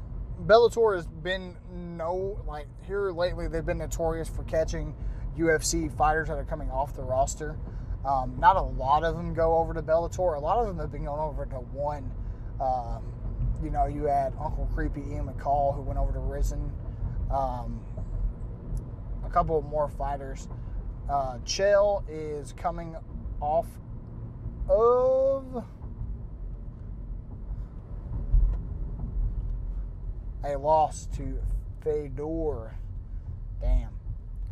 Bellator 0.46 0.96
has 0.96 1.06
been 1.06 1.56
no 1.72 2.38
like 2.46 2.66
here 2.86 3.10
lately. 3.10 3.48
They've 3.48 3.64
been 3.64 3.78
notorious 3.78 4.28
for 4.28 4.42
catching 4.44 4.94
UFC 5.36 5.94
fighters 5.94 6.28
that 6.28 6.38
are 6.38 6.44
coming 6.44 6.70
off 6.70 6.94
the 6.94 7.02
roster. 7.02 7.58
Um, 8.04 8.36
not 8.38 8.56
a 8.56 8.62
lot 8.62 9.04
of 9.04 9.16
them 9.16 9.34
go 9.34 9.58
over 9.58 9.74
to 9.74 9.82
Bellator. 9.82 10.36
A 10.36 10.40
lot 10.40 10.58
of 10.58 10.66
them 10.66 10.78
have 10.78 10.90
been 10.90 11.04
going 11.04 11.20
over 11.20 11.44
to 11.46 11.56
one. 11.56 12.10
Um, 12.60 13.02
you 13.62 13.70
know, 13.70 13.86
you 13.86 14.04
had 14.04 14.32
Uncle 14.40 14.68
Creepy 14.74 15.02
Ian 15.02 15.26
McCall 15.26 15.74
who 15.74 15.82
went 15.82 15.98
over 15.98 16.12
to 16.12 16.18
Rizin. 16.18 16.72
Um, 17.30 17.80
a 19.24 19.30
couple 19.30 19.60
more 19.62 19.88
fighters. 19.88 20.48
Uh, 21.08 21.38
is 22.08 22.52
coming 22.56 22.96
off 23.40 23.66
of 24.68 25.64
a 30.44 30.56
loss 30.56 31.06
to 31.16 31.38
Fedor. 31.82 32.76
Damn 33.60 33.99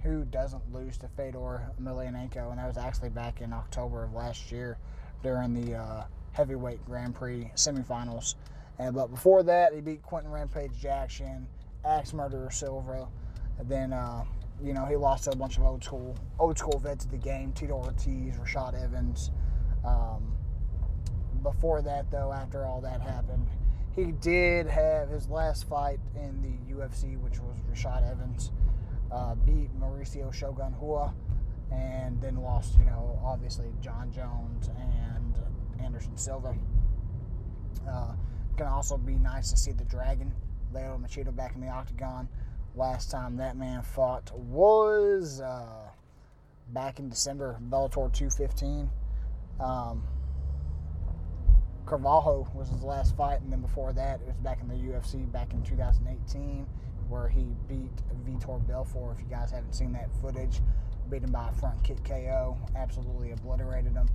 who 0.02 0.24
doesn't 0.24 0.72
lose 0.72 0.96
to 0.98 1.08
Fedor 1.08 1.70
Emelianenko, 1.80 2.50
and 2.50 2.58
that 2.58 2.66
was 2.66 2.78
actually 2.78 3.11
back 3.11 3.40
in 3.40 3.52
October 3.52 4.04
of 4.04 4.12
last 4.12 4.52
year 4.52 4.78
during 5.22 5.54
the 5.54 5.74
uh, 5.74 6.04
heavyweight 6.32 6.84
Grand 6.84 7.14
Prix 7.14 7.50
semifinals. 7.54 8.34
And 8.78 8.94
but 8.94 9.08
before 9.08 9.42
that, 9.42 9.74
he 9.74 9.80
beat 9.80 10.02
Quinton 10.02 10.30
Rampage 10.30 10.72
Jackson, 10.80 11.48
Axe 11.84 12.12
Murderer 12.12 12.50
Silva, 12.50 13.08
then 13.64 13.92
uh, 13.92 14.24
you 14.62 14.72
know 14.72 14.84
he 14.84 14.94
lost 14.94 15.24
to 15.24 15.30
a 15.30 15.37
bunch 15.37 15.56
of 15.58 15.64
old 15.64 15.82
school 15.82 16.16
old 16.38 16.56
school 16.56 16.78
vets 16.78 17.04
of 17.04 17.11
the 17.11 17.16
game: 17.16 17.52
Tito 17.52 17.74
Ortiz, 17.74 18.37
Rashad 18.37 18.80
Evans. 18.80 19.32
Um, 19.84 20.37
before 21.42 21.82
that, 21.82 22.11
though, 22.11 22.32
after 22.32 22.64
all 22.64 22.80
that 22.80 23.00
happened, 23.00 23.46
he 23.94 24.12
did 24.12 24.66
have 24.66 25.08
his 25.08 25.28
last 25.28 25.68
fight 25.68 26.00
in 26.14 26.40
the 26.42 26.74
UFC, 26.74 27.18
which 27.20 27.38
was 27.40 27.56
Rashad 27.72 28.08
Evans 28.08 28.52
uh, 29.11 29.35
beat 29.35 29.71
Mauricio 29.79 30.33
Shogun 30.33 30.75
Rua, 30.81 31.14
and 31.71 32.21
then 32.21 32.37
lost, 32.37 32.77
you 32.79 32.85
know, 32.85 33.21
obviously 33.25 33.66
Jon 33.81 34.12
Jones 34.12 34.68
and 34.68 35.35
Anderson 35.83 36.16
Silva. 36.16 36.54
Uh, 37.88 38.13
gonna 38.56 38.75
also 38.75 38.96
be 38.96 39.15
nice 39.15 39.50
to 39.50 39.56
see 39.56 39.73
the 39.73 39.85
Dragon, 39.85 40.33
Lyoto 40.73 41.00
Machida, 41.00 41.35
back 41.35 41.54
in 41.54 41.61
the 41.61 41.69
octagon. 41.69 42.29
Last 42.75 43.11
time 43.11 43.37
that 43.37 43.56
man 43.56 43.83
fought 43.83 44.31
was 44.37 45.40
uh, 45.40 45.88
back 46.73 46.98
in 46.98 47.09
December, 47.09 47.59
Bellator 47.71 48.13
215. 48.13 48.90
Um, 49.61 50.06
Carvalho 51.87 52.46
was 52.54 52.69
his 52.69 52.83
last 52.83 53.17
fight, 53.17 53.40
and 53.40 53.50
then 53.50 53.63
before 53.63 53.92
that, 53.94 54.21
it 54.21 54.27
was 54.27 54.37
back 54.37 54.61
in 54.61 54.69
the 54.69 54.75
UFC 54.75 55.31
back 55.33 55.54
in 55.54 55.63
2018 55.63 56.67
where 57.09 57.29
he 57.29 57.46
beat 57.69 57.90
Vitor 58.27 58.67
Belfort. 58.67 59.17
If 59.17 59.21
you 59.21 59.27
guys 59.29 59.50
haven't 59.50 59.75
seen 59.75 59.92
that 59.92 60.09
footage, 60.21 60.61
beat 61.11 61.23
him 61.23 61.33
by 61.33 61.48
a 61.48 61.52
front 61.52 61.83
kick 61.83 62.02
KO, 62.04 62.56
absolutely 62.77 63.33
obliterated 63.33 63.92
him. 63.92 64.09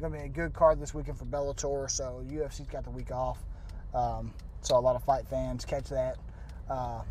Going 0.00 0.12
to 0.12 0.18
be 0.18 0.24
a 0.24 0.28
good 0.28 0.54
card 0.54 0.80
this 0.80 0.94
weekend 0.94 1.18
for 1.18 1.26
Bellator. 1.26 1.90
So 1.90 2.24
UFC's 2.26 2.66
got 2.68 2.84
the 2.84 2.90
week 2.90 3.10
off, 3.10 3.38
um, 3.94 4.32
so 4.62 4.78
a 4.78 4.80
lot 4.80 4.96
of 4.96 5.04
fight 5.04 5.26
fans 5.28 5.64
catch 5.64 5.88
that. 5.90 6.16
Uh, 6.70 7.02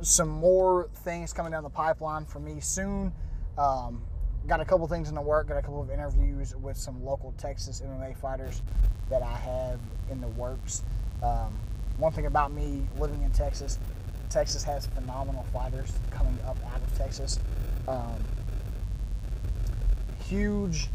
some 0.00 0.28
more 0.28 0.88
things 1.04 1.32
coming 1.32 1.52
down 1.52 1.62
the 1.62 1.68
pipeline 1.68 2.24
for 2.24 2.40
me 2.40 2.58
soon. 2.60 3.12
Um, 3.58 4.02
got 4.46 4.60
a 4.60 4.64
couple 4.64 4.86
things 4.88 5.10
in 5.10 5.14
the 5.14 5.20
work. 5.20 5.48
Got 5.48 5.58
a 5.58 5.62
couple 5.62 5.82
of 5.82 5.90
interviews 5.90 6.56
with 6.56 6.76
some 6.76 7.04
local 7.04 7.34
Texas 7.36 7.82
MMA 7.84 8.16
fighters 8.16 8.62
that 9.10 9.22
I 9.22 9.36
have 9.36 9.78
in 10.10 10.20
the 10.20 10.28
works. 10.28 10.84
Um, 11.22 11.52
one 11.98 12.12
thing 12.12 12.26
about 12.26 12.52
me 12.52 12.86
living 12.98 13.22
in 13.22 13.30
Texas, 13.30 13.78
Texas 14.30 14.62
has 14.62 14.86
phenomenal 14.86 15.44
fighters 15.52 15.92
coming 16.10 16.38
up 16.46 16.56
out 16.72 16.80
of 16.80 16.96
Texas. 16.96 17.40
Um, 17.88 18.16
huge, 20.24 20.88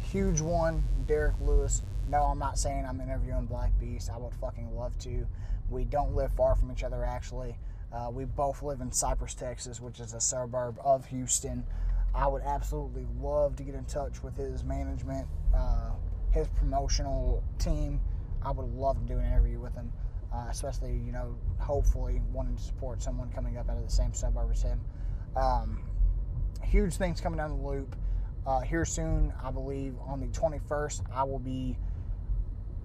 huge 0.00 0.40
one, 0.40 0.82
Derrick 1.06 1.36
Lewis. 1.40 1.82
No, 2.08 2.24
I'm 2.24 2.40
not 2.40 2.58
saying 2.58 2.84
I'm 2.84 3.00
interviewing 3.00 3.46
Black 3.46 3.70
Beast. 3.78 4.10
I 4.12 4.18
would 4.18 4.34
fucking 4.34 4.76
love 4.76 4.98
to. 5.00 5.26
We 5.70 5.84
don't 5.84 6.16
live 6.16 6.32
far 6.32 6.56
from 6.56 6.72
each 6.72 6.82
other, 6.82 7.04
actually. 7.04 7.56
Uh, 7.92 8.10
we 8.12 8.24
both 8.24 8.62
live 8.62 8.80
in 8.80 8.90
Cypress, 8.90 9.34
Texas, 9.34 9.80
which 9.80 10.00
is 10.00 10.12
a 10.14 10.20
suburb 10.20 10.76
of 10.84 11.06
Houston. 11.06 11.64
I 12.12 12.26
would 12.26 12.42
absolutely 12.42 13.06
love 13.20 13.54
to 13.56 13.62
get 13.62 13.76
in 13.76 13.84
touch 13.84 14.22
with 14.22 14.36
his 14.36 14.64
management, 14.64 15.28
uh, 15.54 15.90
his 16.32 16.48
promotional 16.48 17.44
team. 17.58 18.00
I 18.42 18.50
would 18.50 18.74
love 18.74 18.98
to 19.00 19.14
do 19.14 19.18
an 19.18 19.26
interview 19.26 19.60
with 19.60 19.74
him, 19.74 19.92
uh, 20.32 20.46
especially, 20.48 20.92
you 20.92 21.12
know, 21.12 21.34
hopefully 21.58 22.20
wanting 22.32 22.56
to 22.56 22.62
support 22.62 23.02
someone 23.02 23.30
coming 23.30 23.56
up 23.56 23.68
out 23.68 23.76
of 23.76 23.84
the 23.84 23.90
same 23.90 24.14
suburb 24.14 24.50
as 24.52 24.62
him. 24.62 24.80
Um, 25.36 25.82
huge 26.62 26.94
things 26.96 27.20
coming 27.20 27.38
down 27.38 27.50
the 27.50 27.68
loop. 27.68 27.96
Uh, 28.46 28.60
here 28.60 28.84
soon, 28.84 29.32
I 29.42 29.50
believe 29.50 29.94
on 30.06 30.20
the 30.20 30.26
21st, 30.28 31.02
I 31.12 31.24
will 31.24 31.38
be 31.38 31.76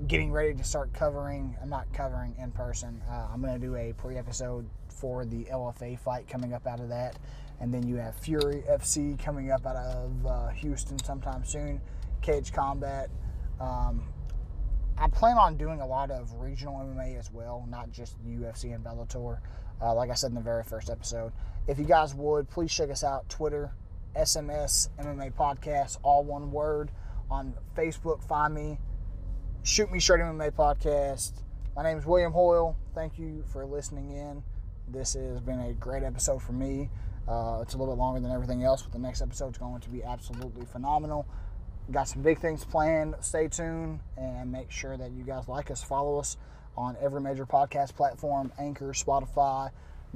getting 0.07 0.31
ready 0.31 0.53
to 0.53 0.63
start 0.63 0.93
covering. 0.93 1.55
I'm 1.61 1.69
not 1.69 1.91
covering 1.93 2.35
in 2.37 2.51
person. 2.51 3.01
Uh, 3.09 3.27
I'm 3.31 3.41
going 3.41 3.53
to 3.59 3.65
do 3.65 3.75
a 3.75 3.93
pre 3.93 4.17
episode 4.17 4.67
for 4.89 5.25
the 5.25 5.45
LFA 5.45 5.99
fight 5.99 6.27
coming 6.27 6.53
up 6.53 6.67
out 6.67 6.79
of 6.79 6.89
that. 6.89 7.17
And 7.61 7.73
then 7.73 7.87
you 7.87 7.95
have 7.95 8.15
Fury 8.15 8.63
FC 8.69 9.17
coming 9.17 9.51
up 9.51 9.65
out 9.65 9.77
of 9.77 10.25
uh, 10.25 10.47
Houston 10.49 10.99
sometime 10.99 11.45
soon. 11.45 11.79
Cage 12.21 12.51
Combat. 12.51 13.09
Um, 13.59 14.03
I 14.97 15.07
plan 15.09 15.37
on 15.37 15.57
doing 15.57 15.81
a 15.81 15.85
lot 15.85 16.09
of 16.09 16.33
regional 16.35 16.75
MMA 16.75 17.19
as 17.19 17.29
well, 17.31 17.65
not 17.69 17.91
just 17.91 18.15
UFC 18.25 18.73
and 18.73 18.83
Bellator. 18.83 19.39
Uh, 19.81 19.93
like 19.93 20.09
I 20.09 20.13
said 20.13 20.29
in 20.29 20.35
the 20.35 20.41
very 20.41 20.63
first 20.63 20.89
episode. 20.89 21.33
If 21.67 21.77
you 21.77 21.85
guys 21.85 22.15
would, 22.15 22.49
please 22.49 22.73
check 22.73 22.89
us 22.89 23.03
out 23.03 23.27
Twitter, 23.27 23.71
SMS 24.15 24.89
MMA 24.97 25.33
Podcast, 25.33 25.97
all 26.01 26.23
one 26.23 26.51
word. 26.51 26.91
On 27.29 27.53
Facebook, 27.75 28.23
find 28.23 28.53
me. 28.53 28.77
Shoot 29.63 29.91
Me 29.91 29.99
Straight 29.99 30.21
MMA 30.21 30.51
Podcast. 30.51 31.41
My 31.75 31.83
name 31.83 31.97
is 31.97 32.05
William 32.05 32.31
Hoyle. 32.31 32.77
Thank 32.93 33.19
you 33.19 33.43
for 33.51 33.65
listening 33.65 34.11
in. 34.11 34.43
This 34.87 35.15
has 35.15 35.41
been 35.41 35.59
a 35.59 35.73
great 35.73 36.03
episode 36.03 36.41
for 36.41 36.53
me. 36.53 36.89
Uh, 37.27 37.59
it's 37.63 37.73
a 37.73 37.77
little 37.77 37.95
bit 37.95 37.99
longer 37.99 38.21
than 38.21 38.31
everything 38.31 38.63
else, 38.63 38.83
but 38.83 38.93
the 38.93 38.99
next 38.99 39.21
episode 39.21 39.51
is 39.51 39.57
going 39.57 39.81
to 39.81 39.89
be 39.89 40.03
absolutely 40.03 40.65
phenomenal. 40.65 41.25
Got 41.91 42.07
some 42.07 42.23
big 42.23 42.39
things 42.39 42.65
planned. 42.65 43.15
Stay 43.21 43.47
tuned 43.47 43.99
and 44.17 44.51
make 44.51 44.71
sure 44.71 44.97
that 44.97 45.11
you 45.11 45.23
guys 45.23 45.47
like 45.47 45.69
us, 45.69 45.83
follow 45.83 46.17
us 46.17 46.37
on 46.75 46.97
every 46.99 47.21
major 47.21 47.45
podcast 47.45 47.95
platform 47.95 48.51
Anchor, 48.57 48.91
Spotify, 48.91 49.69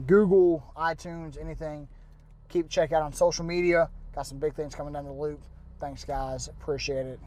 Google, 0.08 0.64
iTunes, 0.76 1.40
anything. 1.40 1.88
Keep 2.50 2.70
check 2.70 2.92
out 2.92 3.04
on 3.04 3.14
social 3.14 3.46
media. 3.46 3.90
Got 4.16 4.26
some 4.26 4.40
big 4.40 4.56
things 4.56 4.74
coming 4.74 4.94
down 4.94 5.06
the 5.06 5.12
loop. 5.12 5.40
Thanks, 5.80 6.04
guys. 6.04 6.48
Appreciate 6.48 7.06
it. 7.06 7.20